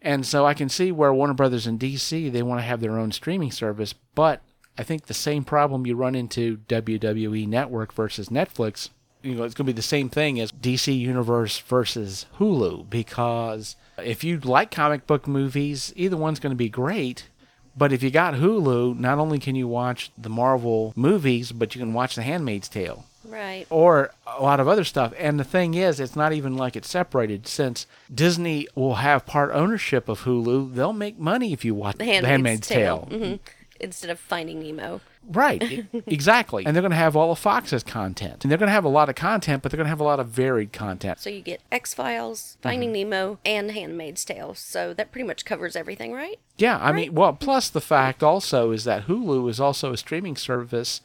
And 0.00 0.24
so 0.24 0.46
I 0.46 0.54
can 0.54 0.68
see 0.68 0.92
where 0.92 1.12
Warner 1.12 1.34
Brothers 1.34 1.66
and 1.66 1.80
DC 1.80 2.30
they 2.30 2.42
want 2.42 2.60
to 2.60 2.66
have 2.66 2.80
their 2.80 2.98
own 2.98 3.12
streaming 3.12 3.50
service, 3.50 3.92
but 3.92 4.42
I 4.78 4.82
think 4.82 5.06
the 5.06 5.14
same 5.14 5.44
problem 5.44 5.86
you 5.86 5.96
run 5.96 6.14
into 6.14 6.58
WWE 6.68 7.48
Network 7.48 7.92
versus 7.92 8.28
Netflix, 8.28 8.90
you 9.22 9.34
know, 9.34 9.44
it's 9.44 9.54
going 9.54 9.66
to 9.66 9.72
be 9.72 9.76
the 9.76 9.82
same 9.82 10.08
thing 10.08 10.38
as 10.38 10.52
DC 10.52 10.96
Universe 10.96 11.58
versus 11.58 12.26
Hulu 12.38 12.88
because 12.88 13.76
if 13.98 14.22
you 14.22 14.38
like 14.38 14.70
comic 14.70 15.06
book 15.06 15.26
movies, 15.26 15.92
either 15.96 16.16
one's 16.16 16.40
going 16.40 16.52
to 16.52 16.56
be 16.56 16.68
great. 16.68 17.28
But 17.76 17.92
if 17.92 18.02
you 18.02 18.10
got 18.10 18.34
Hulu, 18.34 18.98
not 18.98 19.18
only 19.18 19.38
can 19.38 19.54
you 19.54 19.68
watch 19.68 20.10
the 20.16 20.30
Marvel 20.30 20.92
movies, 20.96 21.52
but 21.52 21.74
you 21.74 21.80
can 21.80 21.92
watch 21.92 22.14
The 22.14 22.22
Handmaid's 22.22 22.68
Tale 22.68 23.04
right. 23.28 23.66
or 23.70 24.12
a 24.26 24.42
lot 24.42 24.60
of 24.60 24.68
other 24.68 24.84
stuff. 24.84 25.12
And 25.18 25.38
the 25.38 25.44
thing 25.44 25.74
is, 25.74 26.00
it's 26.00 26.16
not 26.16 26.32
even 26.32 26.56
like 26.56 26.76
it's 26.76 26.88
separated. 26.88 27.46
Since 27.46 27.86
Disney 28.12 28.66
will 28.74 28.96
have 28.96 29.26
part 29.26 29.50
ownership 29.52 30.08
of 30.08 30.22
Hulu, 30.22 30.74
they'll 30.74 30.92
make 30.92 31.18
money 31.18 31.52
if 31.52 31.64
you 31.64 31.74
watch 31.74 31.96
The 31.96 32.04
The 32.04 32.12
Handmaid's, 32.12 32.30
Handmaid's, 32.30 32.68
Tale. 32.68 33.06
Tale. 33.10 33.18
hmm 33.30 33.34
Instead 33.78 34.08
of 34.10 34.18
Finding 34.18 34.60
Nemo. 34.60 35.02
Right, 35.28 35.86
exactly. 36.06 36.64
And 36.64 36.74
they're 36.74 36.82
going 36.82 36.90
to 36.90 36.96
have 36.96 37.16
all 37.16 37.32
of 37.32 37.38
Fox's 37.38 37.82
content. 37.82 38.44
And 38.44 38.50
they're 38.50 38.58
going 38.58 38.68
to 38.68 38.72
have 38.72 38.84
a 38.84 38.88
lot 38.88 39.08
of 39.08 39.14
content, 39.14 39.62
but 39.62 39.72
they're 39.72 39.76
going 39.76 39.86
to 39.86 39.90
have 39.90 40.00
a 40.00 40.04
lot 40.04 40.20
of 40.20 40.28
varied 40.28 40.72
content. 40.72 41.18
So 41.18 41.30
you 41.30 41.42
get 41.42 41.60
X 41.72 41.94
Files, 41.94 42.56
Finding 42.62 42.90
Mm-hmm. 42.92 43.10
Nemo, 43.10 43.38
and 43.44 43.72
Handmaid's 43.72 44.24
Tale. 44.24 44.54
So 44.54 44.94
that 44.94 45.10
pretty 45.10 45.26
much 45.26 45.44
covers 45.44 45.74
everything, 45.74 46.12
right? 46.12 46.38
Yeah, 46.58 46.78
I 46.80 46.92
mean, 46.92 47.12
well, 47.14 47.32
plus 47.32 47.68
the 47.68 47.80
fact 47.80 48.22
also 48.22 48.70
is 48.70 48.84
that 48.84 49.06
Hulu 49.06 49.50
is 49.50 49.58
also 49.60 49.92
a 49.92 49.96
streaming 49.96 50.36
service 50.36 51.00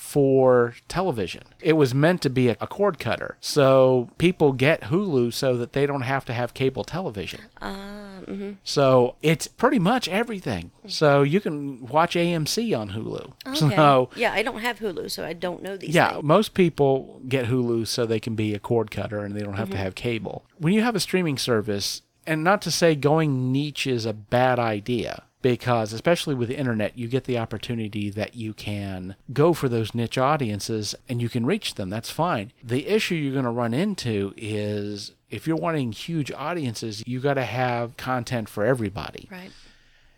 for 0.00 0.74
television. 0.88 1.42
It 1.60 1.74
was 1.74 1.94
meant 1.94 2.22
to 2.22 2.30
be 2.30 2.48
a, 2.48 2.56
cord 2.56 2.98
cutter. 2.98 3.36
So 3.38 4.08
people 4.16 4.52
get 4.52 4.84
Hulu 4.84 5.32
so 5.32 5.56
that 5.58 5.74
they 5.74 5.84
don't 5.84 6.00
have 6.00 6.24
to 6.24 6.32
have 6.32 6.54
cable 6.54 6.84
television. 6.84 7.42
Um, 7.60 8.58
So 8.64 9.16
it's 9.22 9.46
pretty 9.46 9.78
much 9.78 10.08
everything. 10.08 10.70
So 10.86 11.22
you 11.22 11.38
can 11.38 11.86
watch 11.86 12.14
AMC 12.14 12.76
on 12.76 12.90
Hulu. 12.90 13.32
okay. 13.46 13.76
So 13.76 14.08
yeah, 14.16 14.32
I 14.32 14.42
don't 14.42 14.60
have 14.60 14.78
Hulu, 14.78 15.10
so 15.10 15.24
I 15.24 15.34
don't 15.34 15.62
know 15.62 15.76
these 15.76 15.94
yeah, 15.94 16.14
things. 16.14 16.24
most 16.24 16.54
people 16.54 17.20
get 17.28 17.46
Hulu 17.46 17.86
so 17.86 18.06
they 18.06 18.20
can 18.20 18.34
be 18.34 18.54
a 18.54 18.58
cord 18.58 18.90
cutter 18.90 19.20
and 19.22 19.36
they 19.36 19.42
don't 19.42 19.58
have 19.58 19.70
to 19.70 19.76
have 19.76 19.94
cable. 19.94 20.44
When 20.58 20.72
you 20.72 20.80
have 20.82 20.96
a 20.96 21.00
streaming 21.00 21.36
service, 21.36 22.02
and 22.26 22.42
not 22.42 22.62
to 22.62 22.70
say 22.70 22.94
going 22.94 23.52
niche 23.52 23.86
is 23.86 24.06
a 24.06 24.12
bad 24.14 24.58
idea, 24.58 25.24
because 25.42 25.92
especially 25.92 26.34
with 26.34 26.48
the 26.48 26.58
internet, 26.58 26.96
you 26.98 27.08
get 27.08 27.24
the 27.24 27.38
opportunity 27.38 28.10
that 28.10 28.34
you 28.34 28.52
can 28.52 29.16
go 29.32 29.52
for 29.52 29.68
those 29.68 29.94
niche 29.94 30.18
audiences 30.18 30.94
and 31.08 31.22
you 31.22 31.28
can 31.28 31.46
reach 31.46 31.74
them. 31.74 31.88
That's 31.90 32.10
fine. 32.10 32.52
The 32.62 32.86
issue 32.88 33.14
you're 33.14 33.32
going 33.32 33.44
to 33.44 33.50
run 33.50 33.72
into 33.74 34.34
is 34.36 35.12
if 35.30 35.46
you're 35.46 35.56
wanting 35.56 35.92
huge 35.92 36.30
audiences, 36.32 37.02
you 37.06 37.20
got 37.20 37.34
to 37.34 37.44
have 37.44 37.96
content 37.96 38.48
for 38.48 38.64
everybody 38.64 39.28
Right. 39.30 39.50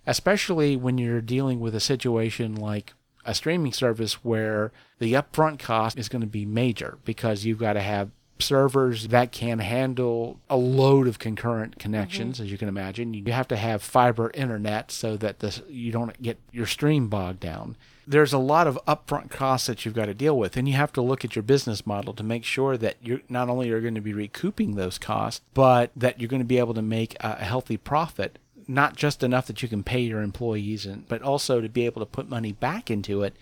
especially 0.07 0.77
when 0.77 0.99
you're 0.99 1.21
dealing 1.21 1.61
with 1.61 1.75
a 1.75 1.81
situation 1.81 2.55
like 2.55 2.95
a 3.25 3.35
streaming 3.35 3.73
service 3.73 4.25
where 4.25 4.73
the 4.99 5.13
upfront 5.13 5.59
cost 5.61 5.97
is 5.99 6.09
going 6.09 6.23
to 6.23 6.27
be 6.27 6.45
major 6.45 6.99
because 7.05 7.45
you've 7.45 7.59
got 7.59 7.75
to 7.75 7.81
have 7.81 8.11
servers 8.43 9.09
that 9.09 9.33
can 9.33 9.59
handle 9.61 10.39
a 10.51 10.57
load 10.57 11.09
of 11.09 11.19
concurrent 11.19 11.79
connections, 11.79 12.37
mm-hmm. 12.37 12.45
as 12.45 12.53
you 12.53 12.59
can 12.59 12.69
imagine. 12.69 13.15
You 13.15 13.33
have 13.33 13.49
to 13.49 13.57
have 13.57 13.83
fiber 13.83 14.31
internet 14.35 14.91
so 14.91 15.17
that 15.17 15.39
this, 15.39 15.63
you 15.69 15.93
don't 15.93 16.21
get 16.21 16.39
your 16.51 16.67
stream 16.67 17.09
bogged 17.09 17.41
down. 17.41 17.77
There's 18.07 18.33
a 18.33 18.39
lot 18.39 18.67
of 18.67 18.79
upfront 18.87 19.31
costs 19.31 19.69
that 19.69 19.85
you've 19.85 19.95
got 19.95 20.07
to 20.07 20.15
deal 20.15 20.37
with, 20.37 20.57
and 20.57 20.69
you 20.69 20.75
have 20.75 20.93
to 20.95 21.03
look 21.03 21.25
at 21.25 21.37
your 21.37 21.45
business 21.45 21.87
model 21.87 22.13
to 22.15 22.23
make 22.23 22.45
sure 22.45 22.77
that 22.77 22.97
you're 23.01 23.21
not 23.29 23.49
only 23.49 23.71
are 23.71 23.81
going 23.81 23.95
to 23.95 24.01
be 24.01 24.13
recouping 24.13 24.75
those 24.75 24.99
costs, 24.99 25.41
but 25.55 25.93
that 25.95 26.21
you're 26.21 26.29
going 26.29 26.43
to 26.43 26.47
be 26.47 26.59
able 26.59 26.75
to 26.75 26.83
make 26.83 27.17
a 27.21 27.37
healthy 27.37 27.77
profit 27.77 28.39
not 28.69 28.97
just 28.97 29.23
enough 29.25 29.49
that 29.49 29.61
you 29.61 29.69
can 29.69 29.83
pay 29.83 30.01
your 30.01 30.23
employees 30.23 30.87
and 30.87 31.07
but 31.09 31.21
also 31.21 31.61
to 31.61 31.69
be 31.69 31.85
able 31.85 32.01
to 32.01 32.07
put 32.07 32.29
money 32.29 32.53
back 32.53 32.91
into 32.91 33.23
it 33.23 33.35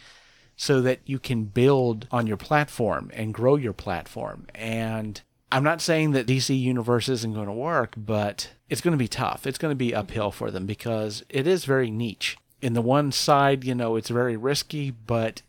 so 0.60 0.82
that 0.82 1.00
you 1.06 1.18
can 1.18 1.44
build 1.44 2.06
on 2.10 2.26
your 2.26 2.36
platform 2.36 3.10
and 3.14 3.32
grow 3.32 3.56
your 3.56 3.72
platform 3.72 4.46
and 4.54 5.22
I'm 5.50 5.64
not 5.64 5.80
saying 5.80 6.12
that 6.12 6.26
DC 6.26 6.56
Universe 6.60 7.08
isn't 7.08 7.34
going 7.34 7.46
to 7.46 7.52
work, 7.52 7.94
but 7.96 8.52
it's 8.68 8.80
going 8.80 8.92
to 8.92 8.98
be 8.98 9.08
tough. 9.08 9.48
It's 9.48 9.58
going 9.58 9.72
to 9.72 9.76
be 9.76 9.92
uphill 9.92 10.30
for 10.30 10.48
them 10.50 10.64
because 10.64 11.24
it 11.28 11.44
is 11.44 11.64
very 11.64 11.90
niche. 11.90 12.36
In 12.62 12.74
the 12.74 12.80
one 12.80 13.10
side, 13.10 13.64
you 13.64 13.74
know, 13.74 13.96
it's 13.96 14.10
very 14.10 14.36
risky, 14.36 14.92
but 14.92 15.42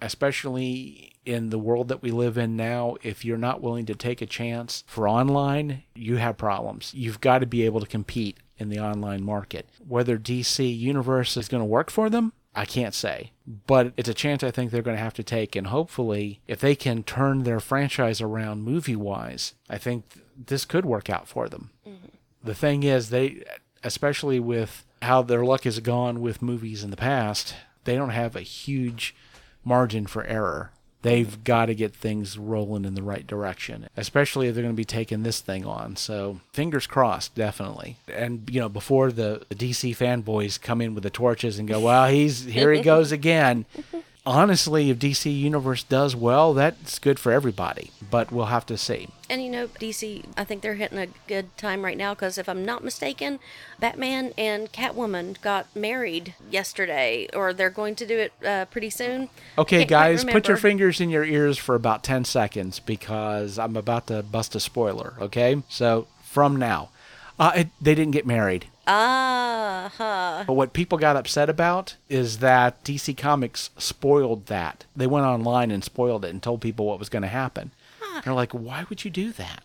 especially 0.00 1.14
in 1.24 1.50
the 1.50 1.58
world 1.58 1.88
that 1.88 2.02
we 2.02 2.12
live 2.12 2.38
in 2.38 2.56
now, 2.56 2.96
if 3.02 3.24
you're 3.24 3.36
not 3.36 3.62
willing 3.62 3.86
to 3.86 3.96
take 3.96 4.22
a 4.22 4.26
chance 4.26 4.84
for 4.86 5.08
online, 5.08 5.82
you 5.96 6.18
have 6.18 6.36
problems. 6.36 6.92
You've 6.94 7.20
got 7.20 7.40
to 7.40 7.46
be 7.46 7.64
able 7.64 7.80
to 7.80 7.86
compete 7.86 8.38
in 8.58 8.68
the 8.68 8.78
online 8.78 9.24
market. 9.24 9.68
Whether 9.84 10.18
DC 10.18 10.78
Universe 10.78 11.36
is 11.36 11.48
going 11.48 11.62
to 11.62 11.68
work 11.68 11.90
for 11.90 12.08
them, 12.08 12.32
I 12.54 12.64
can't 12.64 12.94
say. 12.94 13.32
But 13.66 13.92
it's 13.96 14.08
a 14.08 14.14
chance 14.14 14.42
I 14.42 14.50
think 14.50 14.70
they're 14.70 14.82
going 14.82 14.96
to 14.96 15.02
have 15.02 15.14
to 15.14 15.22
take. 15.22 15.56
And 15.56 15.68
hopefully, 15.68 16.40
if 16.46 16.60
they 16.60 16.74
can 16.74 17.02
turn 17.02 17.42
their 17.42 17.60
franchise 17.60 18.20
around 18.20 18.62
movie 18.62 18.96
wise, 18.96 19.54
I 19.68 19.78
think 19.78 20.04
this 20.36 20.64
could 20.64 20.84
work 20.84 21.08
out 21.08 21.28
for 21.28 21.48
them. 21.48 21.70
Mm-hmm. 21.86 22.08
The 22.44 22.54
thing 22.54 22.82
is, 22.82 23.10
they, 23.10 23.44
especially 23.82 24.40
with 24.40 24.84
how 25.00 25.22
their 25.22 25.44
luck 25.44 25.64
has 25.64 25.80
gone 25.80 26.20
with 26.20 26.42
movies 26.42 26.84
in 26.84 26.90
the 26.90 26.96
past, 26.96 27.54
they 27.84 27.96
don't 27.96 28.10
have 28.10 28.36
a 28.36 28.42
huge 28.42 29.14
margin 29.64 30.06
for 30.06 30.24
error 30.24 30.72
they've 31.02 31.42
got 31.44 31.66
to 31.66 31.74
get 31.74 31.94
things 31.94 32.38
rolling 32.38 32.84
in 32.84 32.94
the 32.94 33.02
right 33.02 33.26
direction, 33.26 33.88
especially 33.96 34.48
if 34.48 34.54
they're 34.54 34.62
going 34.62 34.74
to 34.74 34.76
be 34.76 34.84
taking 34.84 35.22
this 35.22 35.40
thing 35.40 35.66
on. 35.66 35.96
So 35.96 36.40
fingers 36.52 36.86
crossed, 36.86 37.34
definitely. 37.34 37.96
And 38.12 38.48
you 38.50 38.60
know, 38.60 38.68
before 38.68 39.12
the, 39.12 39.44
the 39.48 39.54
DC 39.54 39.96
fanboys 39.96 40.60
come 40.60 40.80
in 40.80 40.94
with 40.94 41.02
the 41.02 41.10
torches 41.10 41.58
and 41.58 41.68
go, 41.68 41.80
"Well, 41.80 42.08
he's 42.08 42.44
here 42.44 42.72
he 42.72 42.80
goes 42.80 43.12
again," 43.12 43.66
honestly, 44.24 44.90
if 44.90 44.98
DC 44.98 45.36
Universe 45.36 45.82
does 45.82 46.14
well, 46.14 46.54
that's 46.54 46.98
good 46.98 47.18
for 47.18 47.32
everybody. 47.32 47.90
But 48.10 48.30
we'll 48.30 48.46
have 48.46 48.66
to 48.66 48.76
see. 48.78 49.08
And 49.28 49.42
you 49.42 49.50
know, 49.50 49.66
DC, 49.66 50.24
I 50.36 50.44
think 50.44 50.62
they're 50.62 50.74
hitting 50.74 50.98
a 50.98 51.08
good 51.26 51.56
time 51.56 51.84
right 51.84 51.96
now 51.96 52.14
because 52.14 52.38
if 52.38 52.48
I'm 52.48 52.64
not 52.64 52.84
mistaken, 52.84 53.38
Batman 53.80 54.32
and 54.36 54.70
Catwoman 54.72 55.40
got 55.40 55.74
married 55.74 56.34
yesterday, 56.50 57.28
or 57.34 57.52
they're 57.52 57.70
going 57.70 57.94
to 57.96 58.06
do 58.06 58.18
it 58.18 58.32
uh, 58.44 58.66
pretty 58.66 58.90
soon. 58.90 59.30
Okay, 59.56 59.84
guys, 59.84 60.24
put 60.24 60.48
your 60.48 60.56
fingers 60.56 61.00
in 61.00 61.10
your 61.10 61.24
ears 61.24 61.58
for 61.58 61.74
about 61.74 62.04
10 62.04 62.24
seconds 62.24 62.78
because 62.78 63.58
I'm 63.58 63.76
about 63.76 64.06
to 64.08 64.22
bust 64.22 64.54
a 64.54 64.60
spoiler. 64.60 65.14
Okay, 65.20 65.62
so 65.68 66.06
from 66.22 66.56
now, 66.56 66.90
uh, 67.38 67.52
it, 67.56 67.68
they 67.80 67.94
didn't 67.94 68.12
get 68.12 68.26
married. 68.26 68.66
Ah, 68.86 69.92
huh. 69.96 70.44
But 70.46 70.54
what 70.54 70.72
people 70.72 70.98
got 70.98 71.16
upset 71.16 71.48
about 71.48 71.96
is 72.08 72.38
that 72.38 72.82
DC 72.84 73.16
Comics 73.16 73.70
spoiled 73.78 74.46
that. 74.46 74.84
They 74.96 75.06
went 75.06 75.26
online 75.26 75.70
and 75.70 75.84
spoiled 75.84 76.24
it 76.24 76.30
and 76.30 76.42
told 76.42 76.60
people 76.60 76.86
what 76.86 76.98
was 76.98 77.08
going 77.08 77.22
to 77.22 77.28
happen. 77.28 77.70
Huh. 78.00 78.22
They're 78.24 78.34
like, 78.34 78.52
why 78.52 78.86
would 78.88 79.04
you 79.04 79.10
do 79.10 79.32
that? 79.32 79.62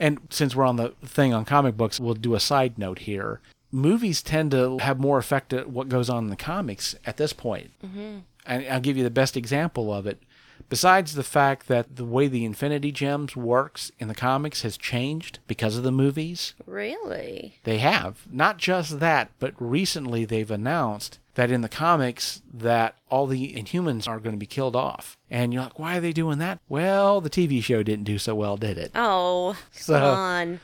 And 0.00 0.20
since 0.30 0.56
we're 0.56 0.66
on 0.66 0.76
the 0.76 0.94
thing 1.04 1.32
on 1.32 1.44
comic 1.44 1.76
books, 1.76 2.00
we'll 2.00 2.14
do 2.14 2.34
a 2.34 2.40
side 2.40 2.78
note 2.78 3.00
here. 3.00 3.40
Movies 3.70 4.22
tend 4.22 4.50
to 4.52 4.78
have 4.78 4.98
more 4.98 5.18
effect 5.18 5.52
at 5.52 5.68
what 5.68 5.88
goes 5.88 6.08
on 6.08 6.24
in 6.24 6.30
the 6.30 6.36
comics 6.36 6.94
at 7.04 7.16
this 7.16 7.32
point. 7.32 7.70
Mm-hmm. 7.84 8.18
And 8.46 8.66
I'll 8.68 8.80
give 8.80 8.96
you 8.96 9.04
the 9.04 9.10
best 9.10 9.36
example 9.36 9.92
of 9.92 10.06
it. 10.06 10.22
Besides 10.68 11.14
the 11.14 11.22
fact 11.22 11.68
that 11.68 11.96
the 11.96 12.04
way 12.04 12.26
the 12.26 12.44
Infinity 12.44 12.90
Gems 12.90 13.36
works 13.36 13.92
in 13.98 14.08
the 14.08 14.14
comics 14.14 14.62
has 14.62 14.76
changed 14.76 15.38
because 15.46 15.76
of 15.76 15.82
the 15.84 15.92
movies. 15.92 16.54
Really? 16.66 17.60
They 17.64 17.78
have. 17.78 18.26
Not 18.30 18.58
just 18.58 19.00
that, 19.00 19.30
but 19.38 19.54
recently 19.58 20.24
they've 20.24 20.50
announced 20.50 21.18
that 21.34 21.50
in 21.50 21.60
the 21.60 21.68
comics 21.68 22.42
that 22.52 22.96
all 23.10 23.26
the 23.26 23.52
Inhumans 23.54 24.08
are 24.08 24.20
going 24.20 24.34
to 24.34 24.38
be 24.38 24.46
killed 24.46 24.76
off. 24.76 25.16
And 25.30 25.52
you're 25.52 25.64
like, 25.64 25.78
why 25.78 25.96
are 25.96 26.00
they 26.00 26.12
doing 26.12 26.38
that? 26.38 26.60
Well, 26.68 27.20
the 27.20 27.30
TV 27.30 27.62
show 27.62 27.82
didn't 27.82 28.04
do 28.04 28.18
so 28.18 28.34
well, 28.34 28.56
did 28.56 28.78
it? 28.78 28.92
Oh, 28.94 29.56
so, 29.72 29.94
come 29.94 30.04
on. 30.04 30.60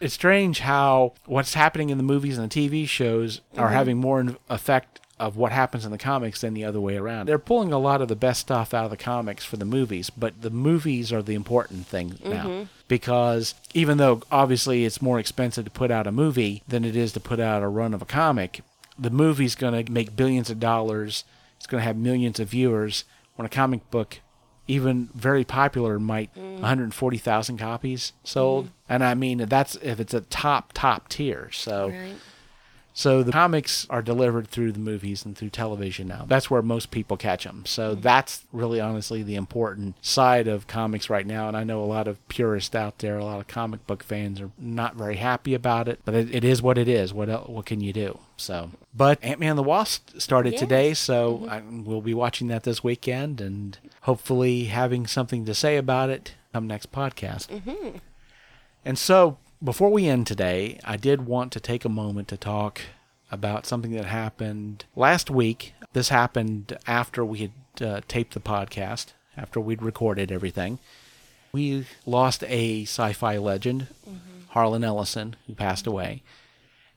it's 0.00 0.14
strange 0.14 0.60
how 0.60 1.14
what's 1.26 1.54
happening 1.54 1.90
in 1.90 1.98
the 1.98 2.04
movies 2.04 2.38
and 2.38 2.50
the 2.50 2.68
TV 2.68 2.86
shows 2.86 3.40
are 3.56 3.66
mm-hmm. 3.66 3.74
having 3.74 3.96
more 3.98 4.24
effect 4.48 5.00
of 5.18 5.36
what 5.36 5.52
happens 5.52 5.84
in 5.84 5.92
the 5.92 5.98
comics 5.98 6.40
than 6.40 6.54
the 6.54 6.64
other 6.64 6.80
way 6.80 6.96
around. 6.96 7.26
They're 7.26 7.38
pulling 7.38 7.72
a 7.72 7.78
lot 7.78 8.00
of 8.02 8.08
the 8.08 8.16
best 8.16 8.40
stuff 8.40 8.74
out 8.74 8.86
of 8.86 8.90
the 8.90 8.96
comics 8.96 9.44
for 9.44 9.56
the 9.56 9.64
movies, 9.64 10.10
but 10.10 10.40
the 10.42 10.50
movies 10.50 11.12
are 11.12 11.22
the 11.22 11.34
important 11.34 11.86
thing 11.86 12.18
now. 12.24 12.46
Mm-hmm. 12.46 12.62
Because 12.88 13.54
even 13.74 13.98
though 13.98 14.22
obviously 14.30 14.84
it's 14.84 15.00
more 15.00 15.18
expensive 15.18 15.64
to 15.64 15.70
put 15.70 15.90
out 15.90 16.06
a 16.06 16.12
movie 16.12 16.62
than 16.66 16.84
it 16.84 16.96
is 16.96 17.12
to 17.12 17.20
put 17.20 17.40
out 17.40 17.62
a 17.62 17.68
run 17.68 17.94
of 17.94 18.02
a 18.02 18.06
comic, 18.06 18.62
the 18.98 19.10
movie's 19.10 19.54
going 19.54 19.84
to 19.84 19.92
make 19.92 20.16
billions 20.16 20.50
of 20.50 20.58
dollars. 20.58 21.24
It's 21.56 21.66
going 21.66 21.80
to 21.80 21.86
have 21.86 21.96
millions 21.96 22.40
of 22.40 22.48
viewers. 22.48 23.04
When 23.36 23.46
a 23.46 23.48
comic 23.48 23.90
book, 23.90 24.18
even 24.66 25.08
very 25.14 25.44
popular, 25.44 25.98
might 25.98 26.34
mm. 26.34 26.54
140,000 26.54 27.58
copies 27.58 28.12
sold. 28.24 28.66
Mm. 28.66 28.70
And 28.88 29.04
I 29.04 29.14
mean, 29.14 29.38
that's 29.38 29.76
if 29.76 30.00
it's 30.00 30.14
a 30.14 30.22
top, 30.22 30.72
top 30.72 31.08
tier. 31.08 31.50
So. 31.52 31.90
Right 31.90 32.14
so 32.94 33.22
the 33.22 33.32
comics 33.32 33.86
are 33.88 34.02
delivered 34.02 34.48
through 34.48 34.72
the 34.72 34.78
movies 34.78 35.24
and 35.24 35.36
through 35.36 35.50
television 35.50 36.08
now. 36.08 36.24
That's 36.28 36.50
where 36.50 36.62
most 36.62 36.90
people 36.90 37.16
catch 37.16 37.44
them. 37.44 37.64
So 37.66 37.92
mm-hmm. 37.92 38.00
that's 38.00 38.44
really 38.52 38.80
honestly 38.80 39.22
the 39.22 39.34
important 39.34 39.94
side 40.04 40.48
of 40.48 40.66
comics 40.66 41.08
right 41.08 41.26
now. 41.26 41.48
And 41.48 41.56
I 41.56 41.64
know 41.64 41.82
a 41.82 41.86
lot 41.86 42.06
of 42.08 42.26
purists 42.28 42.74
out 42.74 42.98
there, 42.98 43.18
a 43.18 43.24
lot 43.24 43.40
of 43.40 43.46
comic 43.46 43.86
book 43.86 44.02
fans 44.02 44.40
are 44.40 44.50
not 44.58 44.96
very 44.96 45.16
happy 45.16 45.54
about 45.54 45.88
it, 45.88 46.00
but 46.04 46.14
it, 46.14 46.34
it 46.34 46.44
is 46.44 46.60
what 46.60 46.78
it 46.78 46.88
is. 46.88 47.14
What 47.14 47.28
else, 47.28 47.48
what 47.48 47.66
can 47.66 47.80
you 47.80 47.92
do? 47.92 48.18
So, 48.36 48.70
but 48.94 49.18
Ant 49.22 49.40
Man 49.40 49.56
the 49.56 49.62
Wasp 49.62 50.18
started 50.20 50.56
today, 50.56 50.94
so 50.94 51.38
mm-hmm. 51.38 51.50
I, 51.50 51.62
we'll 51.88 52.00
be 52.02 52.14
watching 52.14 52.48
that 52.48 52.64
this 52.64 52.82
weekend 52.82 53.40
and 53.40 53.78
hopefully 54.02 54.64
having 54.64 55.06
something 55.06 55.44
to 55.44 55.54
say 55.54 55.76
about 55.76 56.10
it 56.10 56.34
come 56.52 56.66
next 56.66 56.92
podcast. 56.92 57.48
Mm-hmm. 57.48 57.98
And 58.84 58.98
so 58.98 59.38
before 59.62 59.90
we 59.90 60.06
end 60.06 60.26
today, 60.26 60.78
I 60.84 60.96
did 60.96 61.26
want 61.26 61.52
to 61.52 61.60
take 61.60 61.84
a 61.84 61.90
moment 61.90 62.28
to 62.28 62.36
talk 62.36 62.80
about 63.30 63.66
something 63.66 63.92
that 63.92 64.06
happened 64.06 64.84
last 64.96 65.30
week. 65.30 65.74
This 65.92 66.08
happened 66.08 66.76
after 66.86 67.24
we 67.24 67.38
had 67.38 67.52
uh, 67.86 68.00
taped 68.08 68.34
the 68.34 68.40
podcast, 68.40 69.12
after 69.36 69.60
we'd 69.60 69.82
recorded 69.82 70.32
everything. 70.32 70.78
We 71.52 71.86
lost 72.06 72.44
a 72.44 72.82
sci 72.82 73.12
fi 73.12 73.36
legend, 73.36 73.88
mm-hmm. 74.08 74.16
Harlan 74.48 74.84
Ellison, 74.84 75.36
who 75.46 75.54
passed 75.54 75.86
away. 75.86 76.22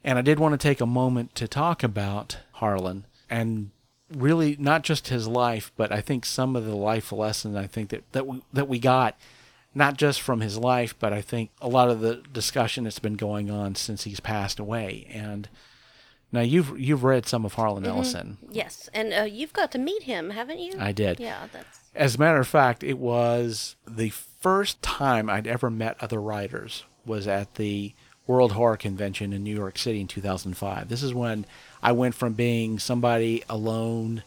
And 0.04 0.18
I 0.18 0.22
did 0.22 0.40
want 0.40 0.54
to 0.54 0.68
take 0.68 0.82
a 0.82 0.86
moment 0.86 1.36
to 1.36 1.48
talk 1.48 1.84
about 1.84 2.38
Harlan 2.54 3.06
and 3.30 3.72
really 4.14 4.56
not 4.60 4.84
just 4.84 5.08
his 5.08 5.28
life, 5.28 5.72
but 5.76 5.92
I 5.92 6.02
think 6.02 6.26
some 6.26 6.56
of 6.56 6.66
the 6.66 6.76
life 6.76 7.12
lessons 7.12 7.56
I 7.56 7.68
think 7.68 7.90
that, 7.90 8.12
that 8.12 8.28
we 8.28 8.42
that 8.54 8.68
we 8.68 8.80
got 8.80 9.18
not 9.76 9.98
just 9.98 10.22
from 10.22 10.40
his 10.40 10.58
life, 10.58 10.96
but 10.98 11.12
I 11.12 11.22
think 11.22 11.52
a 11.62 11.68
lot 11.68 11.90
of 11.90 12.00
the 12.00 12.24
discussion 12.32 12.86
that's 12.86 12.98
been 12.98 13.16
going 13.16 13.52
on 13.52 13.76
since 13.76 14.06
he's 14.06 14.22
passed 14.22 14.58
away. 14.58 15.06
And 15.12 15.50
now 16.32 16.40
you've 16.42 16.80
you've 16.80 17.04
read 17.04 17.28
some 17.28 17.46
of 17.46 17.54
Harlan 17.54 17.84
mm-hmm. 17.84 17.92
Ellison. 17.92 18.38
Yes, 18.50 18.90
and 18.94 19.14
uh, 19.14 19.24
you've 19.24 19.54
got 19.54 19.72
to 19.74 19.78
meet 19.78 20.04
him, 20.04 20.32
haven't 20.32 20.60
you? 20.60 20.74
I 20.80 20.94
did. 20.94 21.20
Yeah, 21.20 21.48
that's. 21.52 21.80
As 21.94 22.16
a 22.16 22.20
matter 22.20 22.40
of 22.40 22.48
fact, 22.48 22.84
it 22.84 22.98
was 22.98 23.76
the 23.88 24.10
first 24.10 24.82
time 24.82 25.30
I'd 25.30 25.48
ever 25.48 25.70
met 25.70 25.98
other 26.02 26.22
writers 26.22 26.84
was 27.06 27.28
at 27.28 27.56
the 27.56 27.94
World 28.28 28.54
Horror 28.54 28.78
Convention 28.78 29.32
in 29.32 29.44
New 29.44 29.56
York 29.56 29.78
City 29.78 30.02
in 30.02 30.08
2005. 30.08 30.90
This 30.90 31.04
is 31.04 31.14
when 31.14 31.46
I 31.84 31.92
went 31.92 32.16
from 32.16 32.34
being 32.34 32.80
somebody 32.80 33.44
alone 33.48 34.24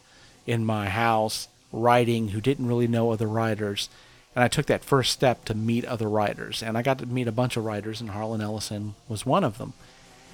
in 0.47 0.65
my 0.65 0.89
house 0.89 1.47
writing 1.71 2.29
who 2.29 2.41
didn't 2.41 2.67
really 2.67 2.87
know 2.87 3.11
other 3.11 3.27
writers 3.27 3.89
and 4.35 4.43
I 4.43 4.47
took 4.47 4.67
that 4.67 4.83
first 4.83 5.11
step 5.11 5.45
to 5.45 5.53
meet 5.53 5.85
other 5.85 6.07
writers. 6.07 6.61
And 6.61 6.77
I 6.77 6.81
got 6.81 6.99
to 6.99 7.05
meet 7.05 7.27
a 7.27 7.31
bunch 7.31 7.57
of 7.57 7.65
writers, 7.65 7.99
and 7.99 8.11
Harlan 8.11 8.41
Ellison 8.41 8.95
was 9.07 9.25
one 9.25 9.43
of 9.43 9.57
them. 9.57 9.73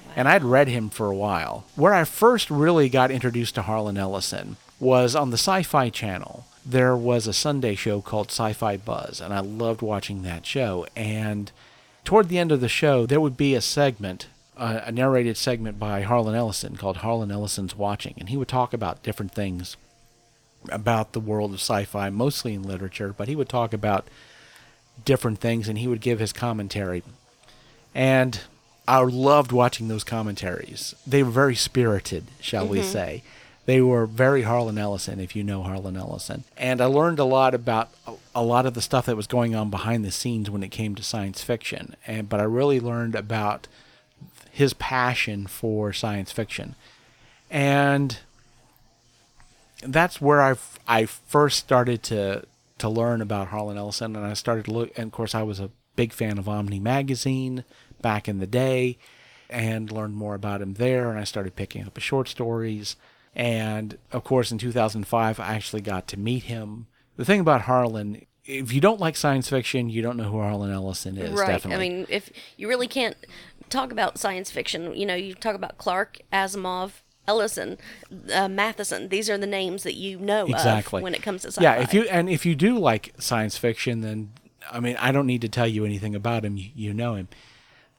Wow. 0.08 0.14
And 0.18 0.28
I'd 0.28 0.44
read 0.44 0.68
him 0.68 0.90
for 0.90 1.08
a 1.08 1.16
while. 1.16 1.66
Where 1.76 1.94
I 1.94 2.04
first 2.04 2.52
really 2.52 2.90
got 2.90 3.12
introduced 3.12 3.56
to 3.56 3.64
Harlan 3.64 3.98
Ellison 3.98 4.58
was 4.80 5.16
on 5.16 5.30
the 5.30 5.38
Sci 5.38 5.64
Fi 5.64 5.90
Channel. 5.90 6.46
There 6.66 6.96
was 6.96 7.28
a 7.28 7.34
Sunday 7.34 7.76
show 7.76 8.02
called 8.02 8.28
Sci 8.28 8.54
Fi 8.54 8.78
Buzz, 8.78 9.22
and 9.22 9.34
I 9.34 9.40
loved 9.40 9.82
watching 9.82 10.24
that 10.24 10.46
show. 10.46 10.86
And 10.96 11.52
toward 12.04 12.28
the 12.28 12.40
end 12.40 12.52
of 12.52 12.62
the 12.62 12.68
show, 12.68 13.06
there 13.06 13.22
would 13.22 13.38
be 13.38 13.56
a 13.56 13.62
segment, 13.62 14.28
uh, 14.58 14.82
a 14.84 14.92
narrated 14.92 15.38
segment 15.38 15.80
by 15.80 16.02
Harlan 16.02 16.36
Ellison 16.36 16.76
called 16.76 16.98
Harlan 16.98 17.32
Ellison's 17.32 17.76
Watching. 17.76 18.16
And 18.18 18.30
he 18.30 18.38
would 18.38 18.48
talk 18.48 18.74
about 18.74 19.04
different 19.04 19.32
things 19.32 19.78
about 20.72 21.14
the 21.14 21.20
world 21.20 21.52
of 21.52 21.60
sci-fi, 21.60 22.10
mostly 22.10 22.54
in 22.54 22.64
literature, 22.64 23.14
but 23.16 23.28
he 23.28 23.36
would 23.36 23.50
talk 23.50 23.74
about 23.74 24.08
different 25.04 25.40
things, 25.40 25.68
and 25.68 25.78
he 25.78 25.88
would 25.88 26.02
give 26.02 26.20
his 26.20 26.34
commentary. 26.34 27.04
And 27.94 28.40
I 28.88 29.00
loved 29.00 29.52
watching 29.52 29.88
those 29.88 30.04
commentaries. 30.04 30.96
They 31.06 31.24
were 31.24 31.32
very 31.32 31.56
spirited, 31.56 32.26
shall 32.40 32.68
we 32.68 32.80
mm-hmm. 32.80 32.88
say. 32.88 33.24
They 33.66 33.82
were 33.82 34.06
very 34.06 34.44
Harlan 34.44 34.78
Ellison, 34.78 35.20
if 35.20 35.36
you 35.36 35.44
know 35.44 35.64
Harlan 35.64 35.98
Ellison. 35.98 36.44
And 36.56 36.82
I 36.82 36.86
learned 36.86 37.18
a 37.18 37.26
lot 37.26 37.56
about 37.56 37.90
a, 38.06 38.14
a 38.36 38.44
lot 38.44 38.68
of 38.68 38.76
the 38.76 38.82
stuff 38.82 39.08
that 39.08 39.16
was 39.16 39.26
going 39.28 39.56
on 39.56 39.72
behind 39.72 40.06
the 40.06 40.12
scenes 40.12 40.52
when 40.52 40.62
it 40.62 40.70
came 40.70 40.94
to 40.96 41.04
science 41.04 41.44
fiction. 41.44 41.96
And 42.06 42.30
but 42.30 42.40
I 42.40 42.44
really 42.44 42.80
learned 42.80 43.16
about 43.16 43.68
his 44.52 44.74
passion 44.74 45.48
for 45.48 45.94
science 45.94 46.32
fiction. 46.32 46.76
And 47.50 48.20
that's 49.88 50.22
where 50.22 50.42
I 50.42 50.56
I 50.88 51.06
first 51.06 51.60
started 51.60 52.04
to 52.04 52.46
to 52.78 52.90
learn 52.90 53.22
about 53.22 53.48
Harlan 53.48 53.78
Ellison, 53.78 54.16
and 54.16 54.26
I 54.26 54.34
started 54.34 54.66
to 54.66 54.72
look. 54.72 54.98
And 54.98 55.08
of 55.08 55.12
course, 55.12 55.34
I 55.34 55.44
was 55.44 55.60
a 55.60 55.72
big 55.96 56.12
fan 56.12 56.38
of 56.38 56.50
Omni 56.50 56.80
magazine 56.80 57.64
back 58.02 58.28
in 58.28 58.40
the 58.40 58.48
day, 58.48 58.98
and 59.50 59.92
learned 59.92 60.16
more 60.16 60.36
about 60.36 60.62
him 60.62 60.74
there. 60.76 61.10
And 61.10 61.20
I 61.20 61.24
started 61.24 61.56
picking 61.56 61.86
up 61.86 61.96
his 61.96 62.04
short 62.04 62.28
stories. 62.28 62.96
And 63.36 63.98
of 64.12 64.24
course, 64.24 64.52
in 64.52 64.58
2005, 64.58 65.40
I 65.40 65.56
actually 65.56 65.82
got 65.82 66.08
to 66.10 66.18
meet 66.18 66.44
him. 66.44 66.88
The 67.18 67.26
thing 67.26 67.40
about 67.40 67.62
Harlan, 67.62 68.26
if 68.46 68.72
you 68.72 68.82
don't 68.82 69.00
like 69.00 69.18
science 69.18 69.50
fiction, 69.50 69.90
you 69.90 70.02
don't 70.02 70.18
know 70.18 70.32
who 70.32 70.40
Harlan 70.40 70.72
Ellison 70.72 71.18
is. 71.18 71.32
right. 71.32 71.48
Definitely. 71.48 71.86
I 71.86 71.90
mean, 71.90 72.06
if 72.10 72.30
you 72.58 72.68
really 72.68 72.88
can't 72.88 73.18
talk 73.70 73.92
about 73.92 74.18
science 74.18 74.52
fiction, 74.52 74.96
you 74.96 75.06
know, 75.06 75.16
you 75.16 75.34
talk 75.34 75.56
about 75.56 75.78
Clarke, 75.78 76.20
Asimov, 76.32 77.02
Ellison, 77.28 77.78
uh, 78.34 78.48
Matheson. 78.48 79.10
These 79.10 79.30
are 79.30 79.38
the 79.38 79.48
names 79.48 79.84
that 79.84 79.96
you 79.96 80.20
know 80.20 80.46
exactly 80.46 81.00
of 81.00 81.04
when 81.04 81.16
it 81.16 81.24
comes 81.24 81.42
to 81.44 81.50
sci-fi. 81.50 81.64
Yeah, 81.64 81.82
if 81.82 81.94
you 81.94 82.04
and 82.04 82.30
if 82.30 82.46
you 82.46 82.56
do 82.56 82.78
like 82.78 83.14
science 83.18 83.58
fiction, 83.58 84.02
then 84.02 84.32
I 84.72 84.80
mean, 84.80 84.98
I 84.98 85.12
don't 85.12 85.28
need 85.28 85.42
to 85.42 85.50
tell 85.50 85.68
you 85.68 85.86
anything 85.86 86.16
about 86.16 86.46
him. 86.46 86.58
You, 86.58 86.70
you 86.76 86.94
know 86.94 87.16
him. 87.16 87.28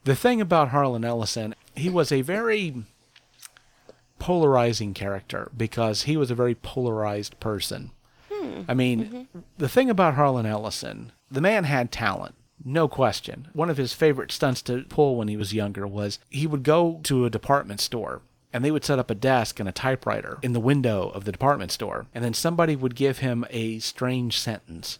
The 0.04 0.16
thing 0.16 0.40
about 0.40 0.68
Harlan 0.68 1.04
Ellison, 1.04 1.54
he 1.74 1.90
was 1.90 2.12
a 2.12 2.22
very 2.22 2.84
polarizing 4.18 4.94
character 4.94 5.50
because 5.56 6.02
he 6.02 6.16
was 6.16 6.30
a 6.30 6.34
very 6.34 6.54
polarized 6.54 7.38
person. 7.40 7.90
I 8.68 8.74
mean, 8.74 9.28
the 9.58 9.68
thing 9.68 9.90
about 9.90 10.14
Harlan 10.14 10.46
Ellison, 10.46 11.12
the 11.30 11.40
man 11.40 11.64
had 11.64 11.90
talent. 11.90 12.34
No 12.64 12.88
question. 12.88 13.48
One 13.52 13.70
of 13.70 13.76
his 13.76 13.92
favorite 13.92 14.32
stunts 14.32 14.62
to 14.62 14.84
pull 14.88 15.16
when 15.16 15.28
he 15.28 15.36
was 15.36 15.52
younger 15.52 15.86
was 15.86 16.18
he 16.30 16.46
would 16.46 16.62
go 16.62 17.00
to 17.04 17.24
a 17.24 17.30
department 17.30 17.80
store 17.80 18.22
and 18.56 18.64
they 18.64 18.70
would 18.70 18.86
set 18.86 18.98
up 18.98 19.10
a 19.10 19.14
desk 19.14 19.60
and 19.60 19.68
a 19.68 19.72
typewriter 19.72 20.38
in 20.40 20.54
the 20.54 20.60
window 20.60 21.10
of 21.10 21.26
the 21.26 21.30
department 21.32 21.70
store. 21.70 22.06
And 22.14 22.24
then 22.24 22.32
somebody 22.32 22.74
would 22.74 22.94
give 22.94 23.18
him 23.18 23.44
a 23.50 23.80
strange 23.80 24.38
sentence, 24.38 24.98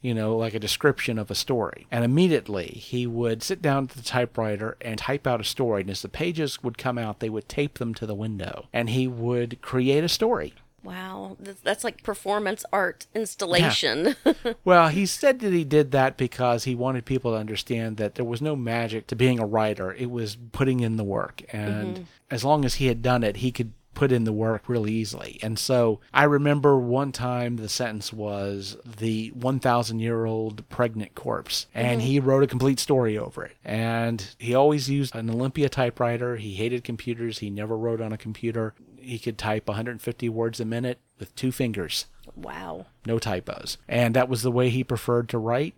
you 0.00 0.14
know, 0.14 0.34
like 0.34 0.54
a 0.54 0.58
description 0.58 1.18
of 1.18 1.30
a 1.30 1.34
story. 1.34 1.86
And 1.90 2.02
immediately 2.02 2.68
he 2.68 3.06
would 3.06 3.42
sit 3.42 3.60
down 3.60 3.84
at 3.84 3.90
the 3.90 4.02
typewriter 4.02 4.78
and 4.80 4.96
type 4.96 5.26
out 5.26 5.42
a 5.42 5.44
story. 5.44 5.82
And 5.82 5.90
as 5.90 6.00
the 6.00 6.08
pages 6.08 6.62
would 6.62 6.78
come 6.78 6.96
out, 6.96 7.20
they 7.20 7.28
would 7.28 7.46
tape 7.46 7.76
them 7.76 7.92
to 7.92 8.06
the 8.06 8.14
window 8.14 8.68
and 8.72 8.88
he 8.88 9.06
would 9.06 9.60
create 9.60 10.02
a 10.02 10.08
story. 10.08 10.54
Wow, 10.84 11.36
that's, 11.62 11.82
like 11.82 12.02
performance 12.02 12.64
art 12.72 13.06
installation. 13.14 14.16
Well, 14.64 14.88
he 14.88 15.06
said 15.06 15.40
that 15.40 15.52
he 15.52 15.64
did 15.64 15.90
that 15.92 16.16
because 16.16 16.64
he 16.64 16.74
wanted 16.74 17.04
people 17.04 17.32
to 17.32 17.38
understand 17.38 17.96
that 17.96 18.14
there 18.14 18.24
was 18.24 18.40
no 18.40 18.56
magic 18.56 19.06
to 19.08 19.16
being 19.16 19.38
a 19.38 19.46
writer. 19.46 19.92
It 19.92 20.10
was 20.10 20.36
putting 20.52 20.80
in 20.80 20.96
the 20.96 21.04
work. 21.04 21.42
And 21.52 21.96
mm-hmm. 21.96 22.04
as 22.30 22.44
long 22.44 22.64
as 22.64 22.74
he 22.74 22.86
had 22.86 23.02
done 23.02 23.22
it, 23.22 23.36
he 23.36 23.52
could 23.52 23.72
put 23.94 24.12
in 24.12 24.24
the 24.24 24.32
work 24.32 24.68
really 24.68 24.92
easily. 24.92 25.38
And 25.42 25.58
so 25.58 26.00
I 26.12 26.24
remember 26.24 26.78
one 26.78 27.12
time 27.12 27.56
the 27.56 27.68
sentence 27.68 28.12
was 28.12 28.76
the 28.84 29.28
1,000 29.28 30.00
year 30.00 30.24
old 30.24 30.68
pregnant 30.68 31.14
corpse. 31.14 31.66
And 31.74 32.00
mm-hmm. 32.00 32.08
he 32.08 32.20
wrote 32.20 32.42
a 32.42 32.48
complete 32.48 32.80
story 32.80 33.16
over 33.16 33.44
it. 33.44 33.56
And 33.64 34.26
he 34.38 34.54
always 34.54 34.90
used 34.90 35.14
an 35.14 35.30
Olympia 35.30 35.68
typewriter. 35.68 36.36
He 36.36 36.54
hated 36.54 36.84
computers. 36.84 37.38
He 37.38 37.50
never 37.50 37.76
wrote 37.76 38.00
on 38.00 38.12
a 38.12 38.18
computer. 38.18 38.74
He 39.04 39.18
could 39.18 39.38
type 39.38 39.68
150 39.68 40.28
words 40.28 40.60
a 40.60 40.64
minute 40.64 40.98
with 41.18 41.34
two 41.34 41.52
fingers 41.52 42.06
wow. 42.36 42.86
no 43.06 43.18
typos. 43.18 43.78
And 43.88 44.14
that 44.14 44.28
was 44.28 44.42
the 44.42 44.50
way 44.50 44.70
he 44.70 44.84
preferred 44.84 45.28
to 45.30 45.38
write. 45.38 45.74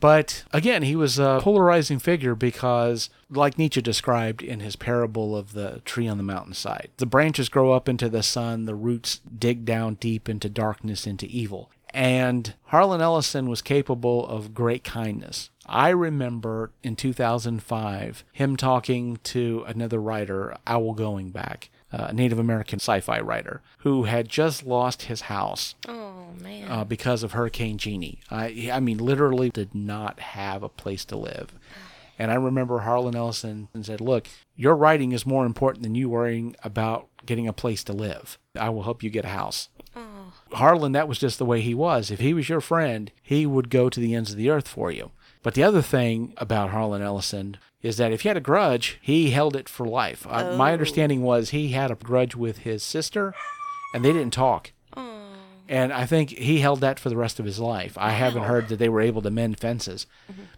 But 0.00 0.44
again, 0.52 0.82
he 0.82 0.94
was 0.94 1.18
a 1.18 1.40
polarizing 1.42 1.98
figure 1.98 2.36
because, 2.36 3.10
like 3.28 3.58
Nietzsche 3.58 3.82
described 3.82 4.42
in 4.42 4.60
his 4.60 4.76
parable 4.76 5.36
of 5.36 5.54
the 5.54 5.82
tree 5.84 6.06
on 6.06 6.18
the 6.18 6.22
mountainside, 6.22 6.90
the 6.98 7.06
branches 7.06 7.48
grow 7.48 7.72
up 7.72 7.88
into 7.88 8.08
the 8.08 8.22
sun, 8.22 8.64
the 8.64 8.76
roots 8.76 9.20
dig 9.36 9.64
down 9.64 9.94
deep 9.94 10.28
into 10.28 10.48
darkness, 10.48 11.04
into 11.04 11.26
evil. 11.26 11.70
And 11.92 12.54
Harlan 12.66 13.00
Ellison 13.00 13.48
was 13.48 13.60
capable 13.60 14.24
of 14.28 14.54
great 14.54 14.84
kindness. 14.84 15.50
I 15.68 15.90
remember 15.90 16.70
in 16.82 16.96
2005 16.96 18.24
him 18.32 18.56
talking 18.56 19.18
to 19.24 19.64
another 19.66 20.00
writer, 20.00 20.56
Owl 20.66 20.94
Goingback, 20.94 21.68
a 21.92 22.12
Native 22.12 22.38
American 22.38 22.78
sci 22.78 23.00
fi 23.00 23.20
writer, 23.20 23.60
who 23.78 24.04
had 24.04 24.28
just 24.28 24.64
lost 24.64 25.02
his 25.02 25.22
house 25.22 25.74
Oh 25.86 26.26
man. 26.42 26.70
uh, 26.70 26.84
because 26.84 27.22
of 27.22 27.32
Hurricane 27.32 27.78
Jeannie. 27.78 28.20
I, 28.30 28.70
I 28.72 28.80
mean, 28.80 28.98
literally 28.98 29.50
did 29.50 29.74
not 29.74 30.20
have 30.20 30.62
a 30.62 30.68
place 30.68 31.04
to 31.06 31.16
live. 31.16 31.52
And 32.18 32.30
I 32.32 32.34
remember 32.34 32.80
Harlan 32.80 33.14
Ellison 33.14 33.68
said, 33.82 34.00
Look, 34.00 34.26
your 34.56 34.74
writing 34.74 35.12
is 35.12 35.24
more 35.24 35.46
important 35.46 35.84
than 35.84 35.94
you 35.94 36.08
worrying 36.08 36.56
about 36.64 37.06
getting 37.24 37.46
a 37.46 37.52
place 37.52 37.84
to 37.84 37.92
live. 37.92 38.38
I 38.58 38.70
will 38.70 38.82
help 38.82 39.02
you 39.04 39.10
get 39.10 39.24
a 39.24 39.28
house. 39.28 39.68
Oh. 39.94 40.32
Harlan, 40.52 40.92
that 40.92 41.06
was 41.08 41.18
just 41.18 41.38
the 41.38 41.44
way 41.44 41.60
he 41.60 41.74
was. 41.74 42.10
If 42.10 42.18
he 42.20 42.34
was 42.34 42.48
your 42.48 42.60
friend, 42.60 43.12
he 43.22 43.46
would 43.46 43.70
go 43.70 43.88
to 43.88 44.00
the 44.00 44.14
ends 44.14 44.32
of 44.32 44.36
the 44.36 44.50
earth 44.50 44.66
for 44.66 44.90
you. 44.90 45.12
But 45.42 45.54
the 45.54 45.62
other 45.62 45.82
thing 45.82 46.34
about 46.36 46.70
Harlan 46.70 47.02
Ellison 47.02 47.56
is 47.82 47.96
that 47.96 48.12
if 48.12 48.22
he 48.22 48.28
had 48.28 48.36
a 48.36 48.40
grudge, 48.40 48.98
he 49.00 49.30
held 49.30 49.54
it 49.54 49.68
for 49.68 49.86
life. 49.86 50.26
Uh, 50.28 50.56
my 50.56 50.72
understanding 50.72 51.22
was 51.22 51.50
he 51.50 51.68
had 51.68 51.90
a 51.90 51.94
grudge 51.94 52.34
with 52.34 52.58
his 52.58 52.82
sister, 52.82 53.34
and 53.94 54.04
they 54.04 54.12
didn't 54.12 54.32
talk. 54.32 54.72
And 55.68 55.92
I 55.92 56.06
think 56.06 56.30
he 56.30 56.60
held 56.60 56.80
that 56.80 56.98
for 56.98 57.10
the 57.10 57.16
rest 57.16 57.38
of 57.38 57.44
his 57.44 57.58
life. 57.58 57.96
I 57.98 58.10
haven't 58.10 58.44
heard 58.44 58.68
that 58.68 58.78
they 58.78 58.88
were 58.88 59.02
able 59.02 59.20
to 59.22 59.30
mend 59.30 59.60
fences. 59.60 60.06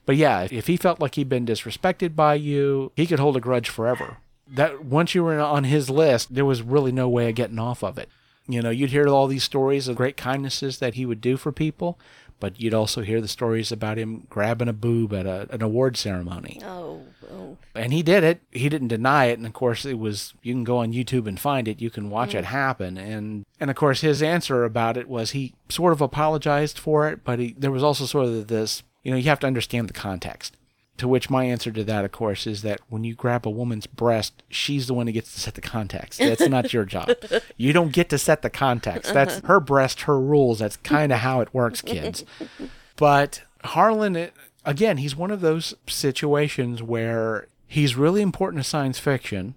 But 0.07 0.17
yeah, 0.17 0.47
if 0.51 0.69
he 0.69 0.77
felt 0.77 1.01
like 1.01 1.17
he'd 1.17 1.29
been 1.29 1.45
disrespected 1.47 2.15
by 2.15 2.35
you, 2.35 2.93
he 2.95 3.07
could 3.07 3.19
hold 3.19 3.37
a 3.37 3.41
grudge 3.41 3.69
forever. 3.69 4.19
That 4.47 4.85
once 4.85 5.15
you 5.15 5.25
were 5.25 5.39
on 5.41 5.65
his 5.65 5.91
list, 5.91 6.35
there 6.35 6.45
was 6.45 6.63
really 6.63 6.93
no 6.93 7.09
way 7.09 7.29
of 7.29 7.35
getting 7.35 7.59
off 7.59 7.83
of 7.83 7.99
it. 7.99 8.09
You 8.49 8.63
know, 8.63 8.71
you'd 8.71 8.91
hear 8.91 9.09
all 9.09 9.27
these 9.27 9.45
stories 9.45 9.89
of 9.89 9.97
great 9.97 10.17
kindnesses 10.17 10.79
that 10.79 10.95
he 10.95 11.05
would 11.05 11.21
do 11.21 11.37
for 11.37 11.53
people, 11.53 11.99
but 12.41 12.61
you'd 12.61 12.75
also 12.75 13.03
hear 13.03 13.21
the 13.21 13.29
stories 13.29 13.71
about 13.71 13.99
him 13.99 14.27
grabbing 14.29 14.69
a 14.69 14.73
boob 14.73 15.13
at 15.13 15.27
a, 15.27 15.47
an 15.51 15.63
award 15.63 15.97
ceremony 15.97 16.61
oh, 16.65 17.01
oh. 17.31 17.57
and 17.75 17.93
he 17.93 18.03
did 18.03 18.25
it. 18.25 18.41
He 18.51 18.69
didn't 18.69 18.89
deny 18.89 19.27
it, 19.27 19.39
and 19.39 19.47
of 19.47 19.53
course, 19.53 19.85
it 19.85 19.99
was. 19.99 20.35
You 20.43 20.55
can 20.55 20.65
go 20.65 20.79
on 20.79 20.93
YouTube 20.93 21.27
and 21.29 21.39
find 21.39 21.69
it. 21.69 21.81
You 21.81 21.91
can 21.91 22.11
watch 22.11 22.35
it 22.35 22.45
mm. 22.45 22.49
happen, 22.49 22.99
and 22.99 23.45
and 23.61 23.71
of 23.71 23.77
course, 23.77 24.01
his 24.01 24.23
answer 24.23 24.65
about 24.65 24.97
it 24.97 25.09
was 25.09 25.31
he 25.31 25.55
sort 25.69 25.93
of 25.93 26.01
apologized 26.01 26.79
for 26.79 27.09
it, 27.09 27.23
but 27.25 27.39
he 27.39 27.55
there 27.57 27.71
was 27.71 27.83
also 27.83 28.07
sort 28.07 28.27
of 28.27 28.49
this. 28.49 28.83
You 29.03 29.13
know, 29.13 29.17
you 29.17 29.31
have 29.31 29.41
to 29.41 29.47
understand 29.47 29.89
the 29.89 29.95
context. 29.95 30.57
To 31.01 31.09
which 31.09 31.31
my 31.31 31.45
answer 31.45 31.73
to 31.73 31.83
that, 31.85 32.05
of 32.05 32.13
course, 32.13 32.47
is 32.47 32.61
that 32.61 32.79
when 32.91 33.05
you 33.05 33.15
grab 33.15 33.47
a 33.47 33.51
woman's 33.51 33.87
breast, 33.87 34.43
she's 34.51 34.87
the 34.87 34.93
one 34.93 35.07
who 35.07 35.15
gets 35.15 35.33
to 35.33 35.41
set 35.41 35.55
the 35.55 35.63
context. 35.63 36.19
That's 36.19 36.47
not 36.47 36.75
your 36.75 36.85
job. 36.85 37.15
You 37.57 37.73
don't 37.73 37.93
get 37.93 38.11
to 38.11 38.19
set 38.19 38.43
the 38.43 38.51
context. 38.51 39.15
That's 39.15 39.39
uh-huh. 39.39 39.47
her 39.47 39.61
breast, 39.61 40.03
her 40.03 40.21
rules. 40.21 40.59
That's 40.59 40.77
kind 40.77 41.11
of 41.11 41.21
how 41.21 41.41
it 41.41 41.55
works, 41.55 41.81
kids. 41.81 42.23
But 42.97 43.43
Harlan, 43.65 44.31
again, 44.67 44.99
he's 44.99 45.17
one 45.17 45.31
of 45.31 45.41
those 45.41 45.75
situations 45.87 46.83
where 46.83 47.47
he's 47.67 47.97
really 47.97 48.21
important 48.21 48.63
to 48.63 48.69
science 48.69 48.99
fiction, 48.99 49.55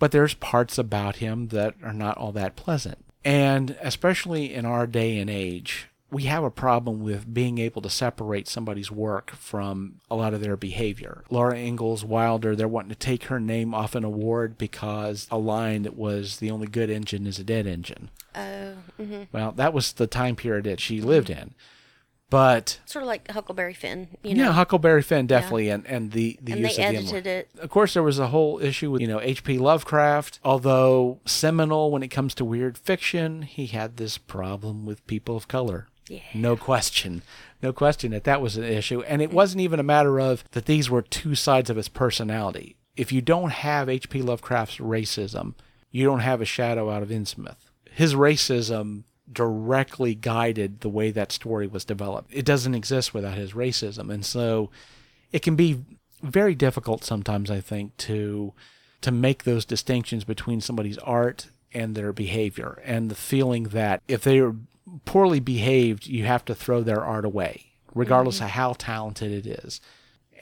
but 0.00 0.10
there's 0.10 0.34
parts 0.34 0.76
about 0.76 1.16
him 1.16 1.48
that 1.48 1.74
are 1.84 1.92
not 1.92 2.18
all 2.18 2.32
that 2.32 2.56
pleasant. 2.56 2.98
And 3.24 3.76
especially 3.80 4.52
in 4.52 4.64
our 4.64 4.88
day 4.88 5.18
and 5.18 5.30
age, 5.30 5.88
we 6.10 6.24
have 6.24 6.42
a 6.44 6.50
problem 6.50 7.00
with 7.02 7.32
being 7.32 7.58
able 7.58 7.80
to 7.82 7.90
separate 7.90 8.48
somebody's 8.48 8.90
work 8.90 9.30
from 9.30 9.96
a 10.10 10.16
lot 10.16 10.34
of 10.34 10.40
their 10.40 10.56
behavior. 10.56 11.22
Laura 11.30 11.56
Ingalls 11.56 12.04
Wilder, 12.04 12.56
they're 12.56 12.66
wanting 12.68 12.90
to 12.90 12.96
take 12.96 13.24
her 13.24 13.38
name 13.40 13.74
off 13.74 13.94
an 13.94 14.04
award 14.04 14.58
because 14.58 15.28
a 15.30 15.38
line 15.38 15.82
that 15.82 15.96
was 15.96 16.38
the 16.38 16.50
only 16.50 16.66
good 16.66 16.90
engine 16.90 17.26
is 17.26 17.38
a 17.38 17.44
dead 17.44 17.66
engine. 17.66 18.10
Oh, 18.34 18.72
hmm 18.96 19.22
Well, 19.32 19.52
that 19.52 19.72
was 19.72 19.92
the 19.92 20.06
time 20.06 20.36
period 20.36 20.64
that 20.64 20.80
she 20.80 21.00
lived 21.00 21.30
in. 21.30 21.54
But 22.28 22.78
sort 22.86 23.02
of 23.02 23.08
like 23.08 23.28
Huckleberry 23.28 23.74
Finn, 23.74 24.06
you 24.22 24.36
know. 24.36 24.44
yeah, 24.44 24.52
Huckleberry 24.52 25.02
Finn 25.02 25.26
definitely, 25.26 25.68
and 25.68 25.84
and 25.88 26.12
the 26.12 26.38
the 26.40 26.52
and 26.52 26.60
use 26.60 26.76
they 26.76 26.82
of 26.84 26.88
edited 26.94 27.08
M-word. 27.08 27.26
it. 27.26 27.48
Of 27.58 27.70
course, 27.70 27.94
there 27.94 28.04
was 28.04 28.20
a 28.20 28.28
whole 28.28 28.60
issue 28.60 28.92
with 28.92 29.00
you 29.00 29.08
know 29.08 29.20
H.P. 29.20 29.58
Lovecraft. 29.58 30.38
Although 30.44 31.18
seminal 31.26 31.90
when 31.90 32.04
it 32.04 32.08
comes 32.08 32.32
to 32.36 32.44
weird 32.44 32.78
fiction, 32.78 33.42
he 33.42 33.66
had 33.66 33.96
this 33.96 34.16
problem 34.16 34.86
with 34.86 35.04
people 35.08 35.36
of 35.36 35.48
color. 35.48 35.88
Yeah. 36.10 36.22
No 36.34 36.56
question, 36.56 37.22
no 37.62 37.72
question 37.72 38.10
that 38.10 38.24
that 38.24 38.42
was 38.42 38.56
an 38.56 38.64
issue, 38.64 39.00
and 39.02 39.22
it 39.22 39.32
wasn't 39.32 39.60
even 39.60 39.78
a 39.78 39.84
matter 39.84 40.18
of 40.18 40.42
that 40.50 40.66
these 40.66 40.90
were 40.90 41.02
two 41.02 41.36
sides 41.36 41.70
of 41.70 41.76
his 41.76 41.88
personality. 41.88 42.74
If 42.96 43.12
you 43.12 43.20
don't 43.20 43.50
have 43.50 43.88
H.P. 43.88 44.20
Lovecraft's 44.20 44.78
racism, 44.78 45.54
you 45.92 46.04
don't 46.04 46.20
have 46.20 46.40
a 46.40 46.44
shadow 46.44 46.90
out 46.90 47.04
of 47.04 47.10
Innsmouth. 47.10 47.70
His 47.92 48.14
racism 48.14 49.04
directly 49.32 50.16
guided 50.16 50.80
the 50.80 50.88
way 50.88 51.12
that 51.12 51.30
story 51.30 51.68
was 51.68 51.84
developed. 51.84 52.30
It 52.32 52.44
doesn't 52.44 52.74
exist 52.74 53.14
without 53.14 53.38
his 53.38 53.52
racism. 53.52 54.12
And 54.12 54.26
so 54.26 54.70
it 55.30 55.42
can 55.42 55.54
be 55.54 55.84
very 56.22 56.56
difficult 56.56 57.04
sometimes, 57.04 57.52
I 57.52 57.60
think, 57.60 57.96
to 57.98 58.52
to 59.02 59.12
make 59.12 59.44
those 59.44 59.64
distinctions 59.64 60.24
between 60.24 60.60
somebody's 60.60 60.98
art 60.98 61.46
and 61.72 61.94
their 61.94 62.12
behavior 62.12 62.82
and 62.84 63.10
the 63.10 63.14
feeling 63.14 63.64
that 63.64 64.02
if 64.08 64.22
they 64.22 64.40
are 64.40 64.56
poorly 65.04 65.40
behaved, 65.40 66.06
you 66.06 66.24
have 66.24 66.44
to 66.46 66.54
throw 66.54 66.82
their 66.82 67.04
art 67.04 67.24
away, 67.24 67.66
regardless 67.94 68.36
mm-hmm. 68.36 68.46
of 68.46 68.50
how 68.50 68.72
talented 68.74 69.32
it 69.32 69.46
is. 69.46 69.80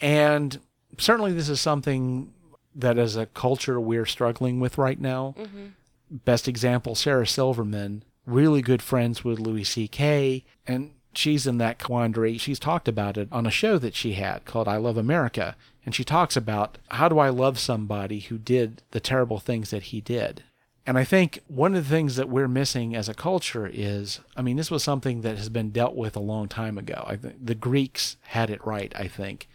And 0.01 0.59
certainly 0.99 1.33
this 1.33 1.49
is 1.49 1.61
something 1.61 2.33
that 2.75 2.99
as 2.99 3.17
a 3.17 3.27
culture 3.27 3.81
we're 3.81 4.07
struggling 4.07 4.61
with 4.61 4.79
right 4.79 5.01
now. 5.01 5.35
Mm-hmm. 5.39 5.67
Best 6.11 6.49
example, 6.49 6.95
Sarah 6.95 7.27
Silverman, 7.27 8.05
really 8.25 8.63
good 8.63 8.83
friends 8.83 9.25
with 9.25 9.39
Louis 9.39 9.65
C.K. 9.65 10.45
and 10.67 10.93
she's 11.13 11.47
in 11.47 11.59
that 11.59 11.79
quandary. 11.79 12.39
She's 12.39 12.59
talked 12.59 12.89
about 12.89 13.17
it 13.17 13.29
on 13.33 13.47
a 13.47 13.51
show 13.51 13.79
that 13.79 13.95
she 13.95 14.13
had 14.13 14.45
called 14.45 14.69
I 14.69 14.77
Love 14.77 14.97
America. 14.97 15.57
And 15.85 15.95
she 15.95 16.05
talks 16.05 16.37
about 16.37 16.79
how 16.89 17.09
do 17.09 17.19
I 17.19 17.31
love 17.31 17.59
somebody 17.59 18.21
who 18.21 18.39
did 18.39 18.83
the 18.91 19.01
terrible 19.01 19.39
things 19.39 19.71
that 19.71 19.85
he 19.85 20.01
did? 20.01 20.45
And 20.88 20.96
I 20.96 21.05
think 21.05 21.40
one 21.48 21.74
of 21.74 21.85
the 21.85 21.94
things 21.94 22.16
that 22.16 22.31
we're 22.31 22.48
missing 22.48 22.96
as 22.96 23.11
a 23.11 23.14
culture 23.14 23.70
is 23.70 24.20
I 24.35 24.40
mean, 24.40 24.57
this 24.57 24.70
was 24.70 24.83
something 24.83 25.20
that 25.20 25.37
has 25.37 25.51
been 25.51 25.68
dealt 25.68 25.94
with 25.94 26.16
a 26.16 26.20
long 26.20 26.48
time 26.48 26.79
ago. 26.79 27.05
I 27.07 27.16
think 27.16 27.44
the 27.44 27.55
Greeks 27.55 28.16
had 28.29 28.48
it 28.48 28.66
right, 28.66 28.90
I 28.96 29.07
think, 29.07 29.51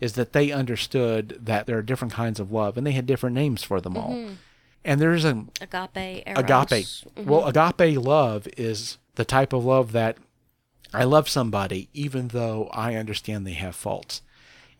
is 0.00 0.14
that 0.14 0.32
they 0.32 0.50
understood 0.50 1.40
that 1.42 1.66
there 1.66 1.76
are 1.76 1.82
different 1.82 2.14
kinds 2.14 2.40
of 2.40 2.50
love 2.52 2.78
and 2.78 2.86
they 2.86 2.92
had 2.92 3.04
different 3.04 3.34
names 3.34 3.62
for 3.62 3.82
them 3.82 3.98
all. 3.98 4.12
Mm-hmm. 4.12 4.32
And 4.82 4.98
there's 4.98 5.26
an 5.26 5.50
agape 5.60 6.22
eros. 6.26 6.38
agape. 6.38 6.86
Mm-hmm. 6.86 7.28
Well, 7.28 7.46
agape 7.46 8.02
love 8.02 8.48
is 8.56 8.96
the 9.16 9.26
type 9.26 9.52
of 9.52 9.66
love 9.66 9.92
that 9.92 10.16
I 10.94 11.04
love 11.04 11.28
somebody 11.28 11.90
even 11.92 12.28
though 12.28 12.70
I 12.72 12.94
understand 12.94 13.46
they 13.46 13.52
have 13.52 13.76
faults. 13.76 14.22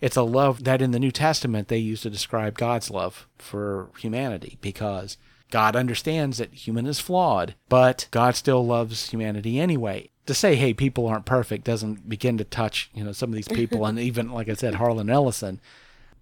It's 0.00 0.16
a 0.16 0.22
love 0.22 0.64
that 0.64 0.80
in 0.80 0.92
the 0.92 0.98
New 0.98 1.12
Testament 1.12 1.68
they 1.68 1.76
use 1.76 2.00
to 2.00 2.08
describe 2.08 2.56
God's 2.56 2.90
love 2.90 3.28
for 3.36 3.90
humanity 3.98 4.56
because 4.62 5.18
God 5.50 5.76
understands 5.76 6.38
that 6.38 6.52
human 6.52 6.86
is 6.86 7.00
flawed, 7.00 7.54
but 7.68 8.08
God 8.10 8.36
still 8.36 8.64
loves 8.64 9.10
humanity 9.10 9.58
anyway. 9.58 10.10
To 10.26 10.34
say, 10.34 10.56
hey, 10.56 10.74
people 10.74 11.06
aren't 11.06 11.24
perfect 11.24 11.64
doesn't 11.64 12.08
begin 12.08 12.36
to 12.36 12.44
touch, 12.44 12.90
you 12.94 13.02
know, 13.02 13.12
some 13.12 13.30
of 13.30 13.34
these 13.34 13.48
people 13.48 13.86
and 13.86 13.98
even 13.98 14.30
like 14.30 14.48
I 14.48 14.54
said, 14.54 14.74
Harlan 14.74 15.08
Ellison. 15.10 15.60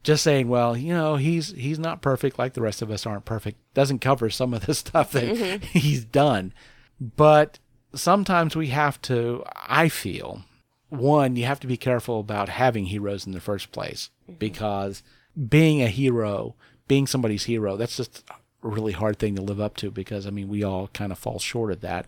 Just 0.05 0.23
saying, 0.23 0.49
well, 0.49 0.77
you 0.77 0.95
know, 0.95 1.17
he's 1.17 1.51
he's 1.53 1.81
not 1.81 2.03
perfect 2.03 2.39
like 2.39 2.53
the 2.53 2.62
rest 2.62 2.83
of 2.83 2.91
us 2.93 3.05
aren't 3.05 3.25
perfect 3.25 3.59
doesn't 3.75 3.99
cover 3.99 4.31
some 4.31 4.55
of 4.55 4.67
the 4.67 4.75
stuff 4.77 5.11
that 5.12 5.25
mm-hmm. 5.25 5.65
he's 5.77 6.05
done. 6.05 6.53
But 7.01 7.59
sometimes 7.95 8.55
we 8.55 8.69
have 8.69 9.03
to 9.03 9.43
I 9.67 9.89
feel 9.89 10.45
one, 10.89 11.35
you 11.35 11.45
have 11.45 11.61
to 11.61 11.67
be 11.67 11.77
careful 11.77 12.21
about 12.21 12.49
having 12.49 12.87
heroes 12.87 13.27
in 13.27 13.33
the 13.33 13.41
first 13.41 13.73
place 13.73 14.11
mm-hmm. 14.29 14.39
because 14.39 15.03
being 15.49 15.83
a 15.83 15.89
hero, 15.89 16.55
being 16.87 17.07
somebody's 17.07 17.45
hero, 17.45 17.77
that's 17.77 17.97
just 17.97 18.25
really 18.66 18.92
hard 18.92 19.18
thing 19.18 19.35
to 19.37 19.42
live 19.42 19.61
up 19.61 19.76
to 19.79 19.90
because 19.90 20.26
I 20.26 20.31
mean 20.31 20.48
we 20.48 20.62
all 20.62 20.88
kind 20.88 21.12
of 21.12 21.18
fall 21.18 21.38
short 21.38 21.72
of 21.72 21.81
that. 21.81 22.07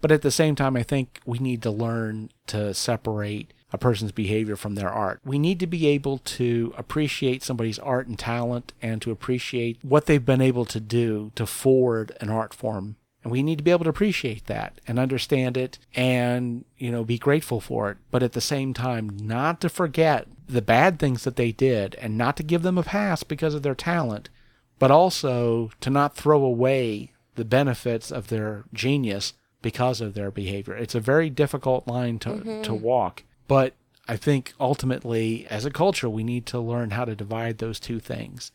But 0.00 0.12
at 0.12 0.22
the 0.22 0.30
same 0.30 0.54
time, 0.54 0.76
I 0.76 0.82
think 0.82 1.20
we 1.26 1.38
need 1.38 1.62
to 1.62 1.70
learn 1.70 2.30
to 2.48 2.72
separate 2.72 3.52
a 3.72 3.78
person's 3.78 4.12
behavior 4.12 4.56
from 4.56 4.74
their 4.74 4.88
art. 4.88 5.20
We 5.24 5.38
need 5.38 5.60
to 5.60 5.66
be 5.66 5.86
able 5.88 6.18
to 6.18 6.72
appreciate 6.76 7.42
somebody's 7.42 7.78
art 7.78 8.06
and 8.06 8.18
talent 8.18 8.72
and 8.80 9.02
to 9.02 9.10
appreciate 9.10 9.78
what 9.82 10.06
they've 10.06 10.24
been 10.24 10.40
able 10.40 10.64
to 10.66 10.80
do 10.80 11.32
to 11.34 11.46
forward 11.46 12.16
an 12.20 12.30
art 12.30 12.54
form. 12.54 12.96
And 13.22 13.32
we 13.32 13.42
need 13.42 13.58
to 13.58 13.64
be 13.64 13.72
able 13.72 13.84
to 13.84 13.90
appreciate 13.90 14.46
that 14.46 14.80
and 14.86 14.98
understand 14.98 15.56
it 15.56 15.78
and, 15.94 16.64
you 16.78 16.90
know, 16.90 17.04
be 17.04 17.18
grateful 17.18 17.60
for 17.60 17.90
it. 17.90 17.98
But 18.10 18.22
at 18.22 18.32
the 18.32 18.40
same 18.40 18.72
time, 18.72 19.10
not 19.20 19.60
to 19.62 19.68
forget 19.68 20.28
the 20.46 20.62
bad 20.62 20.98
things 20.98 21.24
that 21.24 21.36
they 21.36 21.52
did 21.52 21.94
and 21.96 22.16
not 22.16 22.36
to 22.38 22.42
give 22.42 22.62
them 22.62 22.78
a 22.78 22.82
pass 22.82 23.22
because 23.22 23.54
of 23.54 23.62
their 23.62 23.74
talent, 23.74 24.30
but 24.78 24.90
also 24.90 25.70
to 25.80 25.90
not 25.90 26.16
throw 26.16 26.44
away 26.44 27.12
the 27.34 27.44
benefits 27.44 28.10
of 28.10 28.28
their 28.28 28.64
genius 28.72 29.34
because 29.62 30.00
of 30.00 30.14
their 30.14 30.30
behavior. 30.30 30.76
It's 30.76 30.94
a 30.94 31.00
very 31.00 31.30
difficult 31.30 31.86
line 31.86 32.18
to, 32.20 32.30
mm-hmm. 32.30 32.62
to 32.62 32.74
walk, 32.74 33.24
but 33.46 33.74
I 34.08 34.16
think 34.16 34.54
ultimately, 34.58 35.46
as 35.48 35.64
a 35.64 35.70
culture, 35.70 36.08
we 36.08 36.24
need 36.24 36.46
to 36.46 36.58
learn 36.58 36.90
how 36.90 37.04
to 37.04 37.14
divide 37.14 37.58
those 37.58 37.78
two 37.78 38.00
things. 38.00 38.50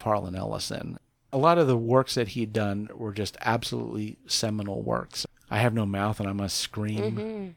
Harlan 0.00 0.36
Ellison. 0.36 0.98
A 1.32 1.38
lot 1.38 1.58
of 1.58 1.66
the 1.66 1.78
works 1.78 2.14
that 2.14 2.28
he'd 2.28 2.52
done 2.52 2.90
were 2.94 3.12
just 3.12 3.36
absolutely 3.40 4.18
seminal 4.26 4.82
works. 4.82 5.26
I 5.50 5.58
have 5.58 5.74
no 5.74 5.86
mouth 5.86 6.20
and 6.20 6.28
I 6.28 6.32
must 6.32 6.58
scream. 6.58 7.16
Mm-hmm. 7.16 7.48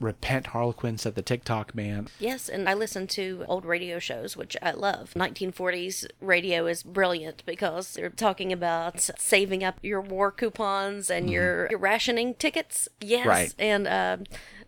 Repent 0.00 0.48
Harlequin 0.48 0.98
said 0.98 1.14
the 1.14 1.22
Ticktockman. 1.22 2.08
Yes, 2.18 2.48
and 2.48 2.68
I 2.68 2.74
listen 2.74 3.06
to 3.08 3.44
old 3.48 3.64
radio 3.64 3.98
shows, 3.98 4.36
which 4.36 4.56
I 4.60 4.72
love. 4.72 5.14
1940s 5.14 6.06
radio 6.20 6.66
is 6.66 6.82
brilliant 6.82 7.44
because 7.46 7.94
they're 7.94 8.10
talking 8.10 8.52
about 8.52 9.00
saving 9.18 9.62
up 9.62 9.78
your 9.82 10.00
war 10.00 10.32
coupons 10.32 11.10
and 11.10 11.26
mm-hmm. 11.26 11.32
your, 11.32 11.70
your 11.70 11.78
rationing 11.78 12.34
tickets. 12.34 12.88
Yes, 13.00 13.26
right. 13.26 13.54
and 13.58 13.86
uh, 13.86 14.16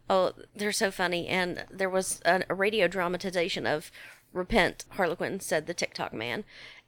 oh, 0.09 0.33
they're 0.55 0.73
so 0.73 0.91
funny. 0.91 1.27
And 1.27 1.65
there 1.71 1.91
was 1.91 2.21
a, 2.25 2.43
a 2.49 2.55
radio 2.55 2.87
dramatization 2.87 3.67
of 3.67 3.91
Repent, 4.33 4.85
Harlequin 4.91 5.41
said 5.41 5.67
the 5.67 5.75
Ticktockman. 5.75 6.45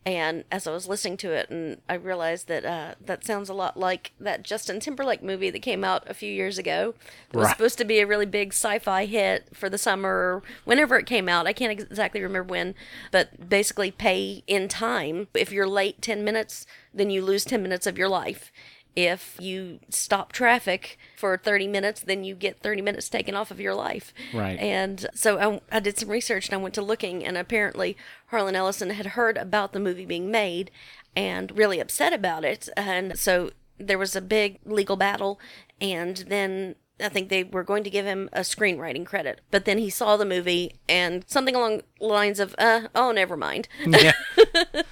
And 0.08 0.44
as 0.50 0.66
I 0.66 0.72
was 0.72 0.88
listening 0.88 1.18
to 1.18 1.32
it, 1.32 1.50
and 1.50 1.82
I 1.86 1.92
realized 1.92 2.48
that 2.48 2.64
uh, 2.64 2.94
that 3.04 3.26
sounds 3.26 3.50
a 3.50 3.54
lot 3.54 3.76
like 3.76 4.12
that 4.18 4.42
Justin 4.42 4.80
Timberlake 4.80 5.22
movie 5.22 5.50
that 5.50 5.60
came 5.60 5.84
out 5.84 6.08
a 6.08 6.14
few 6.14 6.32
years 6.32 6.56
ago. 6.56 6.94
It 7.30 7.36
was 7.36 7.48
right. 7.48 7.52
supposed 7.54 7.76
to 7.76 7.84
be 7.84 7.98
a 7.98 8.06
really 8.06 8.24
big 8.24 8.54
sci-fi 8.54 9.04
hit 9.04 9.54
for 9.54 9.68
the 9.68 9.76
summer, 9.76 10.42
whenever 10.64 10.96
it 10.96 11.04
came 11.04 11.28
out. 11.28 11.46
I 11.46 11.52
can't 11.52 11.78
exactly 11.78 12.22
remember 12.22 12.48
when, 12.48 12.74
but 13.12 13.50
basically 13.50 13.90
pay 13.90 14.42
in 14.46 14.66
time. 14.68 15.28
If 15.34 15.52
you're 15.52 15.68
late 15.68 16.00
ten 16.00 16.24
minutes, 16.24 16.64
then 16.94 17.10
you 17.10 17.20
lose 17.20 17.44
ten 17.44 17.62
minutes 17.62 17.86
of 17.86 17.98
your 17.98 18.08
life 18.08 18.50
if 18.96 19.36
you 19.40 19.78
stop 19.88 20.32
traffic 20.32 20.98
for 21.16 21.36
30 21.36 21.68
minutes, 21.68 22.00
then 22.00 22.24
you 22.24 22.34
get 22.34 22.60
30 22.60 22.82
minutes 22.82 23.08
taken 23.08 23.34
off 23.34 23.50
of 23.50 23.60
your 23.60 23.74
life. 23.74 24.12
Right. 24.34 24.58
And 24.58 25.06
so 25.14 25.38
I, 25.38 25.76
I, 25.76 25.80
did 25.80 25.98
some 25.98 26.08
research 26.08 26.48
and 26.48 26.54
I 26.54 26.62
went 26.62 26.74
to 26.74 26.82
looking, 26.82 27.24
and 27.24 27.36
apparently 27.36 27.96
Harlan 28.26 28.56
Ellison 28.56 28.90
had 28.90 29.06
heard 29.06 29.36
about 29.36 29.72
the 29.72 29.80
movie 29.80 30.06
being 30.06 30.30
made 30.30 30.70
and 31.14 31.56
really 31.56 31.80
upset 31.80 32.12
about 32.12 32.44
it. 32.44 32.68
And 32.76 33.18
so 33.18 33.50
there 33.78 33.98
was 33.98 34.16
a 34.16 34.20
big 34.20 34.58
legal 34.64 34.96
battle, 34.96 35.38
and 35.80 36.16
then 36.28 36.74
I 37.00 37.08
think 37.08 37.28
they 37.28 37.44
were 37.44 37.62
going 37.62 37.84
to 37.84 37.90
give 37.90 38.04
him 38.04 38.28
a 38.32 38.40
screenwriting 38.40 39.06
credit, 39.06 39.40
but 39.50 39.64
then 39.64 39.78
he 39.78 39.90
saw 39.90 40.16
the 40.16 40.24
movie 40.24 40.74
and 40.88 41.24
something 41.28 41.54
along 41.54 41.82
the 42.00 42.06
lines 42.06 42.40
of, 42.40 42.54
uh, 42.58 42.88
"Oh, 42.94 43.12
never 43.12 43.36
mind." 43.36 43.68
Yeah. 43.86 44.12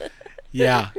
yeah. 0.56 0.90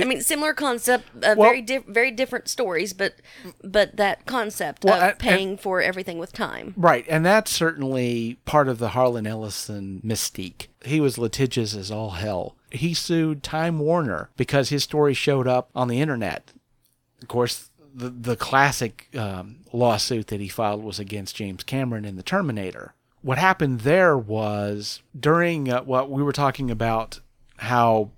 I 0.00 0.04
mean, 0.04 0.20
similar 0.20 0.52
concept, 0.52 1.04
uh, 1.16 1.34
well, 1.36 1.48
very 1.48 1.62
di- 1.62 1.78
very 1.78 2.10
different 2.10 2.48
stories, 2.48 2.92
but 2.92 3.16
but 3.62 3.96
that 3.96 4.26
concept 4.26 4.84
well, 4.84 5.10
of 5.10 5.18
paying 5.18 5.50
and, 5.50 5.60
for 5.60 5.80
everything 5.80 6.18
with 6.18 6.32
time. 6.32 6.74
Right, 6.76 7.04
and 7.08 7.24
that's 7.24 7.50
certainly 7.50 8.38
part 8.44 8.68
of 8.68 8.78
the 8.78 8.90
Harlan 8.90 9.26
Ellison 9.26 10.02
mystique. 10.04 10.66
He 10.84 11.00
was 11.00 11.18
litigious 11.18 11.74
as 11.74 11.90
all 11.90 12.10
hell. 12.10 12.56
He 12.70 12.94
sued 12.94 13.42
Time 13.42 13.78
Warner 13.78 14.30
because 14.36 14.68
his 14.68 14.84
story 14.84 15.14
showed 15.14 15.48
up 15.48 15.70
on 15.74 15.88
the 15.88 16.00
internet. 16.00 16.52
Of 17.22 17.28
course, 17.28 17.70
the 17.94 18.10
the 18.10 18.36
classic 18.36 19.08
um, 19.16 19.60
lawsuit 19.72 20.28
that 20.28 20.40
he 20.40 20.48
filed 20.48 20.82
was 20.84 20.98
against 20.98 21.36
James 21.36 21.64
Cameron 21.64 22.04
in 22.04 22.16
The 22.16 22.22
Terminator. 22.22 22.94
What 23.20 23.38
happened 23.38 23.80
there 23.80 24.16
was 24.16 25.02
during 25.18 25.70
uh, 25.70 25.82
what 25.82 26.08
we 26.10 26.22
were 26.22 26.32
talking 26.32 26.70
about 26.70 27.20
how 27.58 28.10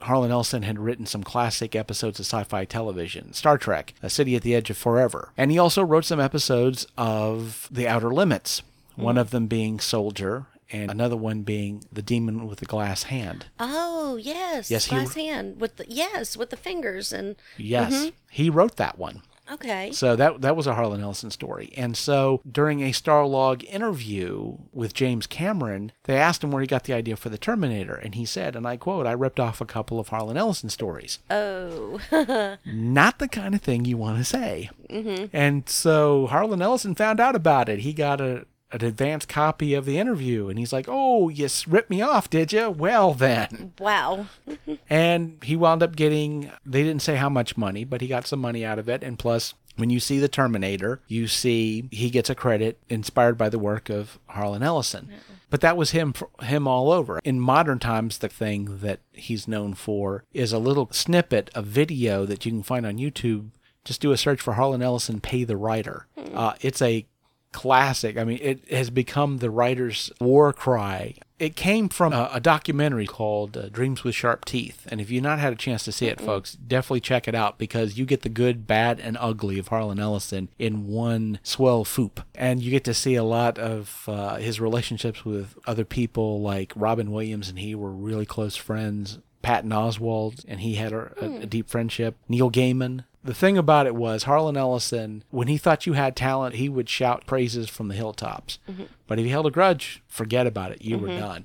Harlan 0.00 0.30
Ellison 0.30 0.62
had 0.62 0.78
written 0.78 1.06
some 1.06 1.24
classic 1.24 1.74
episodes 1.74 2.18
of 2.20 2.26
sci 2.26 2.44
fi 2.44 2.64
television 2.64 3.32
Star 3.32 3.58
Trek, 3.58 3.94
A 4.02 4.10
City 4.10 4.36
at 4.36 4.42
the 4.42 4.54
Edge 4.54 4.70
of 4.70 4.76
Forever. 4.76 5.32
And 5.36 5.50
he 5.50 5.58
also 5.58 5.82
wrote 5.82 6.04
some 6.04 6.20
episodes 6.20 6.86
of 6.96 7.68
The 7.70 7.88
Outer 7.88 8.12
Limits, 8.12 8.62
mm. 8.98 9.02
one 9.02 9.18
of 9.18 9.30
them 9.30 9.46
being 9.46 9.80
Soldier 9.80 10.46
and 10.70 10.90
another 10.90 11.16
one 11.16 11.42
being 11.42 11.84
the 11.92 12.02
demon 12.02 12.46
with 12.46 12.58
the 12.60 12.66
glass 12.66 13.04
hand. 13.04 13.46
Oh 13.58 14.16
yes, 14.16 14.70
yes, 14.70 14.88
glass 14.88 15.14
he, 15.14 15.26
hand 15.26 15.60
with 15.60 15.76
the 15.76 15.86
yes 15.88 16.36
with 16.36 16.50
the 16.50 16.56
fingers 16.56 17.12
and 17.12 17.36
yes, 17.56 17.92
mm-hmm. 17.92 18.08
he 18.30 18.50
wrote 18.50 18.76
that 18.76 18.98
one. 18.98 19.22
Okay. 19.52 19.90
So 19.92 20.16
that 20.16 20.40
that 20.40 20.56
was 20.56 20.66
a 20.66 20.74
Harlan 20.74 21.00
Ellison 21.00 21.30
story. 21.30 21.72
And 21.76 21.96
so 21.96 22.40
during 22.50 22.82
a 22.82 22.92
Starlog 22.92 23.64
interview 23.64 24.58
with 24.72 24.94
James 24.94 25.26
Cameron, 25.26 25.92
they 26.04 26.16
asked 26.16 26.44
him 26.44 26.50
where 26.50 26.60
he 26.60 26.66
got 26.66 26.84
the 26.84 26.92
idea 26.92 27.16
for 27.16 27.28
the 27.28 27.38
Terminator, 27.38 27.94
and 27.94 28.14
he 28.14 28.24
said, 28.24 28.56
and 28.56 28.66
I 28.66 28.76
quote, 28.76 29.06
"I 29.06 29.12
ripped 29.12 29.40
off 29.40 29.60
a 29.60 29.66
couple 29.66 29.98
of 29.98 30.08
Harlan 30.08 30.36
Ellison 30.36 30.70
stories." 30.70 31.18
Oh. 31.30 31.98
Not 32.64 33.18
the 33.18 33.28
kind 33.28 33.54
of 33.54 33.62
thing 33.62 33.84
you 33.84 33.96
want 33.96 34.18
to 34.18 34.24
say. 34.24 34.70
Mm-hmm. 34.90 35.26
And 35.32 35.68
so 35.68 36.26
Harlan 36.26 36.62
Ellison 36.62 36.94
found 36.94 37.20
out 37.20 37.36
about 37.36 37.68
it. 37.68 37.80
He 37.80 37.92
got 37.92 38.20
a 38.20 38.46
an 38.72 38.84
advanced 38.84 39.28
copy 39.28 39.74
of 39.74 39.84
the 39.86 39.98
interview 39.98 40.48
and 40.48 40.58
he's 40.58 40.72
like 40.72 40.86
oh 40.88 41.28
you 41.28 41.48
ripped 41.66 41.90
me 41.90 42.02
off 42.02 42.28
did 42.28 42.52
you 42.52 42.68
well 42.70 43.14
then 43.14 43.72
wow 43.78 44.26
and 44.90 45.38
he 45.42 45.56
wound 45.56 45.82
up 45.82 45.96
getting 45.96 46.50
they 46.66 46.82
didn't 46.82 47.02
say 47.02 47.16
how 47.16 47.28
much 47.28 47.56
money 47.56 47.84
but 47.84 48.00
he 48.00 48.06
got 48.06 48.26
some 48.26 48.40
money 48.40 48.64
out 48.64 48.78
of 48.78 48.88
it 48.88 49.02
and 49.02 49.18
plus 49.18 49.54
When 49.76 49.90
you 49.90 50.00
see 50.00 50.18
the 50.18 50.28
Terminator, 50.28 51.00
you 51.06 51.28
see 51.28 51.88
he 51.92 52.10
gets 52.10 52.28
a 52.28 52.34
credit 52.34 52.80
inspired 52.88 53.38
by 53.38 53.48
the 53.48 53.60
work 53.60 53.88
of 53.88 54.18
Harlan 54.26 54.64
Ellison. 54.64 55.08
But 55.50 55.60
that 55.60 55.76
was 55.76 55.92
him 55.92 56.14
him 56.42 56.66
all 56.66 56.90
over. 56.90 57.20
In 57.22 57.38
modern 57.38 57.78
times, 57.78 58.18
the 58.18 58.28
thing 58.28 58.78
that 58.80 58.98
he's 59.12 59.46
known 59.46 59.74
for 59.74 60.24
is 60.32 60.52
a 60.52 60.58
little 60.58 60.88
snippet 60.90 61.48
of 61.54 61.64
video 61.66 62.26
that 62.26 62.44
you 62.44 62.50
can 62.50 62.64
find 62.64 62.84
on 62.84 62.98
YouTube. 62.98 63.50
Just 63.84 64.00
do 64.00 64.10
a 64.10 64.16
search 64.16 64.40
for 64.40 64.54
Harlan 64.54 64.82
Ellison, 64.82 65.20
Pay 65.20 65.44
the 65.44 65.56
Writer. 65.56 66.08
Uh, 66.34 66.54
it's 66.60 66.82
a 66.82 67.06
classic. 67.52 68.16
I 68.16 68.24
mean, 68.24 68.38
it 68.40 68.70
has 68.70 68.90
become 68.90 69.38
the 69.38 69.50
writer's 69.50 70.12
war 70.20 70.52
cry. 70.52 71.14
It 71.38 71.54
came 71.54 71.88
from 71.88 72.12
a, 72.12 72.28
a 72.32 72.40
documentary 72.40 73.06
called 73.06 73.56
uh, 73.56 73.68
Dreams 73.68 74.02
with 74.02 74.14
Sharp 74.14 74.44
Teeth. 74.44 74.86
And 74.90 75.00
if 75.00 75.10
you've 75.10 75.22
not 75.22 75.38
had 75.38 75.52
a 75.52 75.56
chance 75.56 75.84
to 75.84 75.92
see 75.92 76.06
it, 76.06 76.20
folks, 76.20 76.54
definitely 76.54 77.00
check 77.00 77.28
it 77.28 77.34
out 77.34 77.58
because 77.58 77.96
you 77.96 78.04
get 78.06 78.22
the 78.22 78.28
good, 78.28 78.66
bad, 78.66 78.98
and 78.98 79.16
ugly 79.20 79.58
of 79.58 79.68
Harlan 79.68 80.00
Ellison 80.00 80.48
in 80.58 80.88
one 80.88 81.38
swell 81.42 81.84
foop. 81.84 82.24
And 82.34 82.60
you 82.60 82.70
get 82.70 82.84
to 82.84 82.94
see 82.94 83.14
a 83.14 83.24
lot 83.24 83.56
of 83.58 84.04
uh, 84.08 84.36
his 84.36 84.60
relationships 84.60 85.24
with 85.24 85.56
other 85.66 85.84
people 85.84 86.42
like 86.42 86.72
Robin 86.74 87.12
Williams 87.12 87.48
and 87.48 87.58
he 87.58 87.74
were 87.74 87.92
really 87.92 88.26
close 88.26 88.56
friends. 88.56 89.20
Patton 89.40 89.70
Oswalt 89.70 90.44
and 90.48 90.60
he 90.60 90.74
had 90.74 90.92
a, 90.92 91.12
a, 91.20 91.42
a 91.42 91.46
deep 91.46 91.70
friendship. 91.70 92.16
Neil 92.28 92.50
Gaiman, 92.50 93.04
the 93.28 93.34
thing 93.34 93.58
about 93.58 93.86
it 93.86 93.94
was 93.94 94.22
Harlan 94.22 94.56
Ellison, 94.56 95.22
when 95.30 95.48
he 95.48 95.58
thought 95.58 95.84
you 95.84 95.92
had 95.92 96.16
talent, 96.16 96.54
he 96.54 96.66
would 96.66 96.88
shout 96.88 97.26
praises 97.26 97.68
from 97.68 97.88
the 97.88 97.94
hilltops. 97.94 98.58
Mm-hmm. 98.66 98.84
But 99.06 99.18
if 99.18 99.26
he 99.26 99.30
held 99.30 99.46
a 99.46 99.50
grudge, 99.50 100.02
forget 100.08 100.46
about 100.46 100.72
it. 100.72 100.80
You 100.80 100.96
were 100.96 101.08
mm-hmm. 101.08 101.20
done. 101.20 101.44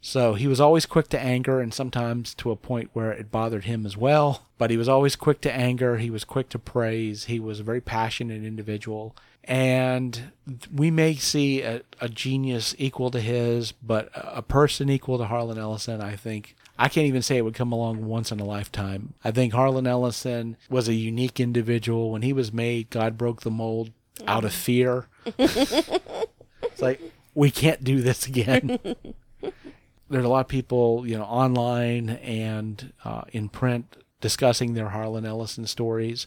So 0.00 0.32
he 0.32 0.46
was 0.46 0.62
always 0.62 0.86
quick 0.86 1.08
to 1.08 1.20
anger 1.20 1.60
and 1.60 1.74
sometimes 1.74 2.34
to 2.36 2.50
a 2.50 2.56
point 2.56 2.88
where 2.94 3.12
it 3.12 3.30
bothered 3.30 3.64
him 3.64 3.84
as 3.84 3.98
well. 3.98 4.46
But 4.56 4.70
he 4.70 4.78
was 4.78 4.88
always 4.88 5.14
quick 5.14 5.42
to 5.42 5.52
anger. 5.52 5.98
He 5.98 6.08
was 6.08 6.24
quick 6.24 6.48
to 6.50 6.58
praise. 6.58 7.24
He 7.24 7.38
was 7.38 7.60
a 7.60 7.64
very 7.64 7.82
passionate 7.82 8.42
individual. 8.42 9.14
And 9.44 10.32
we 10.72 10.90
may 10.90 11.14
see 11.14 11.62
a, 11.62 11.82
a 12.00 12.08
genius 12.08 12.74
equal 12.78 13.10
to 13.10 13.20
his, 13.20 13.72
but 13.72 14.10
a 14.14 14.42
person 14.42 14.90
equal 14.90 15.18
to 15.18 15.24
Harlan 15.24 15.58
Ellison, 15.58 16.00
I 16.00 16.16
think, 16.16 16.56
I 16.78 16.88
can't 16.88 17.06
even 17.06 17.22
say 17.22 17.36
it 17.36 17.44
would 17.44 17.54
come 17.54 17.72
along 17.72 18.06
once 18.06 18.30
in 18.30 18.40
a 18.40 18.44
lifetime. 18.44 19.14
I 19.24 19.30
think 19.30 19.52
Harlan 19.52 19.86
Ellison 19.86 20.56
was 20.68 20.88
a 20.88 20.94
unique 20.94 21.40
individual. 21.40 22.10
When 22.10 22.22
he 22.22 22.32
was 22.32 22.52
made, 22.52 22.90
God 22.90 23.18
broke 23.18 23.42
the 23.42 23.50
mold 23.50 23.92
out 24.26 24.44
of 24.44 24.52
fear. 24.52 25.08
it's 25.38 26.80
like, 26.80 27.00
we 27.34 27.50
can't 27.50 27.82
do 27.82 28.02
this 28.02 28.26
again. 28.26 28.78
There's 30.10 30.24
a 30.24 30.28
lot 30.28 30.40
of 30.40 30.48
people, 30.48 31.06
you 31.06 31.16
know, 31.16 31.24
online 31.24 32.10
and 32.10 32.92
uh, 33.04 33.22
in 33.32 33.48
print 33.48 33.96
discussing 34.20 34.74
their 34.74 34.90
Harlan 34.90 35.24
Ellison 35.24 35.66
stories. 35.66 36.26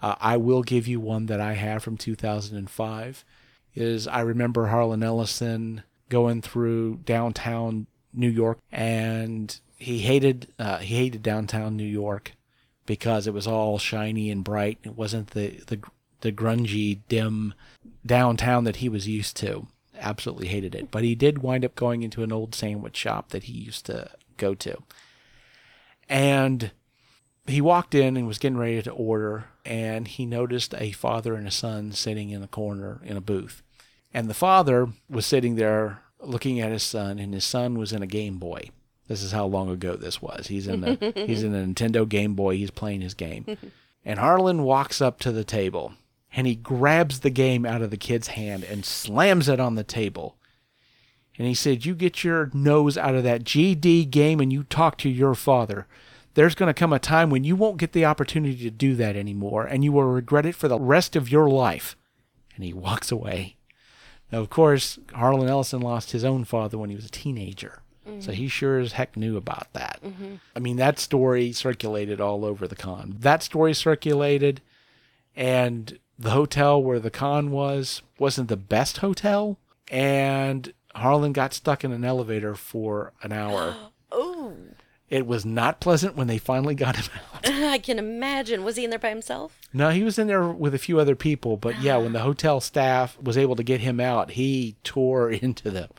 Uh, 0.00 0.14
I 0.20 0.36
will 0.36 0.62
give 0.62 0.86
you 0.86 1.00
one 1.00 1.26
that 1.26 1.40
I 1.40 1.54
have 1.54 1.82
from 1.82 1.96
2005. 1.96 3.24
Is 3.74 4.08
I 4.08 4.20
remember 4.20 4.68
Harlan 4.68 5.02
Ellison 5.02 5.82
going 6.08 6.40
through 6.40 7.00
downtown 7.04 7.86
New 8.12 8.30
York, 8.30 8.58
and 8.72 9.58
he 9.76 9.98
hated 9.98 10.48
uh, 10.58 10.78
he 10.78 10.96
hated 10.96 11.22
downtown 11.22 11.76
New 11.76 11.84
York 11.84 12.32
because 12.86 13.26
it 13.26 13.34
was 13.34 13.46
all 13.46 13.78
shiny 13.78 14.30
and 14.30 14.42
bright. 14.42 14.78
It 14.82 14.96
wasn't 14.96 15.30
the 15.30 15.60
the 15.66 15.80
the 16.22 16.32
grungy, 16.32 17.00
dim 17.08 17.54
downtown 18.04 18.64
that 18.64 18.76
he 18.76 18.88
was 18.88 19.06
used 19.06 19.36
to. 19.38 19.66
Absolutely 19.98 20.48
hated 20.48 20.74
it. 20.74 20.90
But 20.90 21.04
he 21.04 21.14
did 21.14 21.38
wind 21.38 21.64
up 21.64 21.74
going 21.74 22.02
into 22.02 22.22
an 22.22 22.32
old 22.32 22.54
sandwich 22.54 22.96
shop 22.96 23.30
that 23.30 23.44
he 23.44 23.52
used 23.52 23.86
to 23.86 24.10
go 24.36 24.54
to. 24.54 24.82
And 26.08 26.70
he 27.48 27.60
walked 27.60 27.94
in 27.94 28.16
and 28.16 28.26
was 28.26 28.38
getting 28.38 28.58
ready 28.58 28.82
to 28.82 28.90
order, 28.90 29.46
and 29.64 30.08
he 30.08 30.26
noticed 30.26 30.74
a 30.74 30.92
father 30.92 31.34
and 31.34 31.46
a 31.46 31.52
son 31.52 31.92
sitting 31.92 32.30
in 32.30 32.42
a 32.42 32.48
corner 32.48 33.00
in 33.04 33.16
a 33.16 33.20
booth. 33.20 33.62
And 34.12 34.28
the 34.28 34.34
father 34.34 34.88
was 35.08 35.26
sitting 35.26 35.56
there 35.56 36.02
looking 36.20 36.60
at 36.60 36.72
his 36.72 36.82
son, 36.82 37.18
and 37.18 37.34
his 37.34 37.44
son 37.44 37.78
was 37.78 37.92
in 37.92 38.02
a 38.02 38.06
Game 38.06 38.38
Boy. 38.38 38.70
This 39.08 39.22
is 39.22 39.32
how 39.32 39.46
long 39.46 39.70
ago 39.70 39.94
this 39.96 40.20
was. 40.20 40.48
He's 40.48 40.66
in 40.66 40.82
a 40.82 41.12
he's 41.26 41.42
in 41.42 41.54
a 41.54 41.64
Nintendo 41.64 42.08
Game 42.08 42.34
Boy. 42.34 42.56
He's 42.56 42.70
playing 42.70 43.00
his 43.02 43.14
game. 43.14 43.56
And 44.08 44.20
Harlan 44.20 44.62
walks 44.62 45.00
up 45.00 45.18
to 45.20 45.32
the 45.32 45.42
table 45.42 45.94
and 46.32 46.46
he 46.46 46.54
grabs 46.54 47.20
the 47.20 47.30
game 47.30 47.66
out 47.66 47.82
of 47.82 47.90
the 47.90 47.96
kid's 47.96 48.28
hand 48.28 48.62
and 48.62 48.84
slams 48.84 49.48
it 49.48 49.58
on 49.58 49.74
the 49.74 49.82
table. 49.82 50.36
And 51.36 51.48
he 51.48 51.54
said, 51.54 51.84
You 51.84 51.94
get 51.96 52.22
your 52.22 52.50
nose 52.54 52.96
out 52.96 53.16
of 53.16 53.24
that 53.24 53.42
GD 53.42 54.08
game 54.10 54.38
and 54.38 54.52
you 54.52 54.62
talk 54.62 54.96
to 54.98 55.08
your 55.08 55.34
father. 55.34 55.88
There's 56.36 56.54
going 56.54 56.68
to 56.68 56.78
come 56.78 56.92
a 56.92 56.98
time 56.98 57.30
when 57.30 57.44
you 57.44 57.56
won't 57.56 57.78
get 57.78 57.92
the 57.92 58.04
opportunity 58.04 58.58
to 58.58 58.70
do 58.70 58.94
that 58.96 59.16
anymore 59.16 59.64
and 59.64 59.82
you 59.82 59.90
will 59.90 60.04
regret 60.04 60.44
it 60.44 60.54
for 60.54 60.68
the 60.68 60.78
rest 60.78 61.16
of 61.16 61.30
your 61.30 61.48
life. 61.48 61.96
And 62.54 62.62
he 62.62 62.74
walks 62.74 63.10
away. 63.10 63.56
Now, 64.30 64.40
of 64.40 64.50
course, 64.50 64.98
Harlan 65.14 65.48
Ellison 65.48 65.80
lost 65.80 66.12
his 66.12 66.24
own 66.24 66.44
father 66.44 66.76
when 66.76 66.90
he 66.90 66.96
was 66.96 67.06
a 67.06 67.10
teenager. 67.10 67.80
So 68.20 68.32
he 68.32 68.48
sure 68.48 68.78
as 68.78 68.92
heck 68.92 69.16
knew 69.16 69.36
about 69.36 69.72
that. 69.72 69.98
I 70.54 70.58
mean, 70.58 70.76
that 70.76 70.98
story 70.98 71.52
circulated 71.52 72.20
all 72.20 72.44
over 72.44 72.68
the 72.68 72.76
con. 72.76 73.16
That 73.18 73.42
story 73.42 73.74
circulated, 73.74 74.60
and 75.34 75.98
the 76.18 76.30
hotel 76.30 76.80
where 76.80 77.00
the 77.00 77.10
con 77.10 77.50
was 77.50 78.02
wasn't 78.18 78.48
the 78.48 78.56
best 78.56 78.98
hotel. 78.98 79.58
And 79.90 80.72
Harlan 80.94 81.32
got 81.32 81.52
stuck 81.52 81.82
in 81.82 81.90
an 81.90 82.04
elevator 82.04 82.54
for 82.54 83.12
an 83.22 83.32
hour. 83.32 83.74
It 85.08 85.24
was 85.24 85.46
not 85.46 85.78
pleasant 85.80 86.16
when 86.16 86.26
they 86.26 86.38
finally 86.38 86.74
got 86.74 86.96
him 86.96 87.04
out. 87.14 87.48
I 87.48 87.78
can 87.78 87.98
imagine. 87.98 88.64
Was 88.64 88.74
he 88.74 88.82
in 88.82 88.90
there 88.90 88.98
by 88.98 89.10
himself? 89.10 89.56
No, 89.72 89.90
he 89.90 90.02
was 90.02 90.18
in 90.18 90.26
there 90.26 90.48
with 90.48 90.74
a 90.74 90.78
few 90.78 90.98
other 90.98 91.14
people, 91.14 91.56
but 91.56 91.80
yeah, 91.80 91.96
when 91.96 92.12
the 92.12 92.20
hotel 92.20 92.60
staff 92.60 93.16
was 93.22 93.38
able 93.38 93.54
to 93.54 93.62
get 93.62 93.80
him 93.80 94.00
out, 94.00 94.32
he 94.32 94.74
tore 94.82 95.30
into 95.30 95.70
them. 95.70 95.90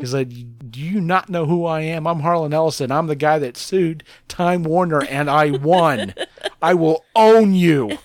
He 0.00 0.06
said, 0.06 0.70
"Do 0.72 0.80
you 0.80 1.00
not 1.00 1.28
know 1.28 1.46
who 1.46 1.64
I 1.66 1.82
am? 1.82 2.06
I'm 2.08 2.20
Harlan 2.20 2.52
Ellison. 2.52 2.90
I'm 2.90 3.06
the 3.06 3.14
guy 3.14 3.38
that 3.38 3.56
sued 3.56 4.02
Time 4.26 4.64
Warner, 4.64 5.04
and 5.04 5.30
I 5.30 5.52
won. 5.52 6.14
I 6.62 6.74
will 6.74 7.04
own 7.14 7.54
you." 7.54 7.98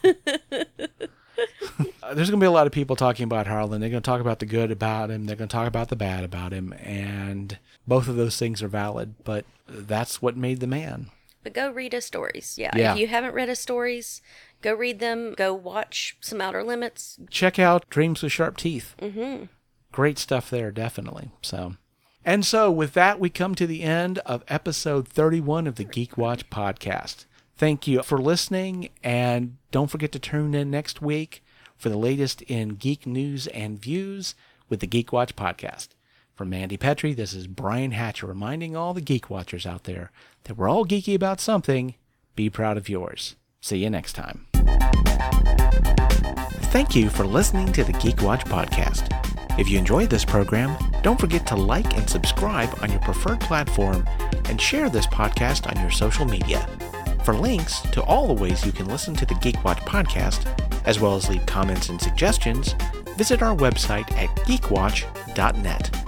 Uh, 2.03 2.13
There's 2.13 2.29
going 2.29 2.39
to 2.39 2.43
be 2.43 2.47
a 2.47 2.51
lot 2.51 2.67
of 2.67 2.73
people 2.73 2.95
talking 2.95 3.23
about 3.23 3.47
Harlan. 3.47 3.81
They're 3.81 3.89
going 3.89 4.01
to 4.01 4.05
talk 4.05 4.21
about 4.21 4.39
the 4.39 4.45
good 4.45 4.71
about 4.71 5.09
him. 5.11 5.25
They're 5.25 5.35
going 5.35 5.49
to 5.49 5.55
talk 5.55 5.67
about 5.67 5.89
the 5.89 5.95
bad 5.95 6.23
about 6.23 6.51
him, 6.53 6.73
and 6.73 7.57
both 7.87 8.07
of 8.07 8.15
those 8.15 8.37
things 8.37 8.61
are 8.61 8.67
valid. 8.67 9.15
But 9.23 9.45
that's 9.67 10.21
what 10.21 10.35
made 10.37 10.59
the 10.59 10.67
man. 10.67 11.07
But 11.43 11.53
go 11.53 11.71
read 11.71 11.93
his 11.93 12.05
stories. 12.05 12.55
Yeah, 12.57 12.71
Yeah. 12.75 12.93
If 12.93 12.99
you 12.99 13.07
haven't 13.07 13.33
read 13.33 13.47
his 13.49 13.59
stories, 13.59 14.21
go 14.61 14.73
read 14.73 14.99
them. 14.99 15.33
Go 15.35 15.53
watch 15.53 16.17
some 16.19 16.41
Outer 16.41 16.63
Limits. 16.63 17.19
check 17.29 17.57
out 17.57 17.89
Dreams 17.89 18.21
with 18.21 18.31
Sharp 18.33 18.57
Teeth. 18.57 18.95
Mm-hmm. 19.01 19.45
Great 19.93 20.17
stuff 20.17 20.49
there, 20.49 20.71
definitely. 20.71 21.31
So, 21.41 21.75
and 22.25 22.45
so 22.45 22.69
with 22.69 22.93
that, 22.93 23.19
we 23.19 23.29
come 23.29 23.55
to 23.55 23.65
the 23.65 23.83
end 23.83 24.19
of 24.19 24.43
episode 24.49 25.07
31 25.07 25.67
of 25.67 25.75
the 25.75 25.85
Geek 25.85 26.17
Watch 26.17 26.49
podcast. 26.49 27.25
Thank 27.55 27.87
you 27.87 28.03
for 28.03 28.17
listening, 28.19 28.89
and 29.01 29.57
don't 29.71 29.89
forget 29.89 30.11
to 30.11 30.19
tune 30.19 30.53
in 30.53 30.69
next 30.69 31.01
week 31.01 31.43
for 31.77 31.89
the 31.89 31.97
latest 31.97 32.41
in 32.43 32.69
geek 32.75 33.07
news 33.07 33.47
and 33.47 33.79
views 33.79 34.35
with 34.69 34.79
the 34.81 34.87
Geek 34.87 35.11
Watch 35.13 35.35
podcast. 35.35 35.89
From 36.37 36.51
Mandy 36.51 36.77
Petrie, 36.77 37.15
this 37.15 37.33
is 37.33 37.47
Brian 37.47 37.93
Hatcher 37.93 38.27
reminding 38.27 38.75
all 38.75 38.93
the 38.93 39.01
Geek 39.01 39.27
Watchers 39.27 39.65
out 39.65 39.85
there 39.85 40.11
that 40.43 40.55
we're 40.55 40.69
all 40.69 40.85
geeky 40.85 41.15
about 41.15 41.41
something. 41.41 41.95
Be 42.35 42.47
proud 42.47 42.77
of 42.77 42.87
yours. 42.87 43.35
See 43.59 43.77
you 43.79 43.89
next 43.89 44.13
time. 44.13 44.45
Thank 46.69 46.95
you 46.95 47.09
for 47.09 47.25
listening 47.25 47.73
to 47.73 47.83
the 47.83 47.93
Geek 47.93 48.21
Watch 48.21 48.45
podcast. 48.45 49.09
If 49.59 49.67
you 49.67 49.79
enjoyed 49.79 50.11
this 50.11 50.23
program, 50.23 50.77
don't 51.01 51.19
forget 51.19 51.47
to 51.47 51.55
like 51.55 51.97
and 51.97 52.07
subscribe 52.07 52.69
on 52.83 52.91
your 52.91 53.01
preferred 53.01 53.39
platform 53.39 54.07
and 54.45 54.61
share 54.61 54.91
this 54.91 55.07
podcast 55.07 55.65
on 55.75 55.81
your 55.81 55.89
social 55.89 56.25
media. 56.25 56.69
For 57.23 57.33
links 57.33 57.81
to 57.81 58.03
all 58.03 58.27
the 58.27 58.39
ways 58.39 58.63
you 58.63 58.71
can 58.71 58.85
listen 58.85 59.15
to 59.15 59.25
the 59.25 59.33
Geek 59.41 59.63
Watch 59.63 59.79
podcast, 59.79 60.45
as 60.85 60.99
well 60.99 61.15
as 61.15 61.29
leave 61.29 61.47
comments 61.47 61.89
and 61.89 61.99
suggestions, 61.99 62.75
visit 63.17 63.41
our 63.41 63.55
website 63.55 64.11
at 64.11 64.29
geekwatch.net. 64.45 66.06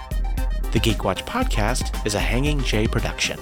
The 0.71 0.79
Geek 0.79 1.03
Watch 1.03 1.25
podcast 1.25 2.05
is 2.05 2.13
a 2.13 2.19
Hanging 2.19 2.62
J 2.63 2.88
production. 2.88 3.39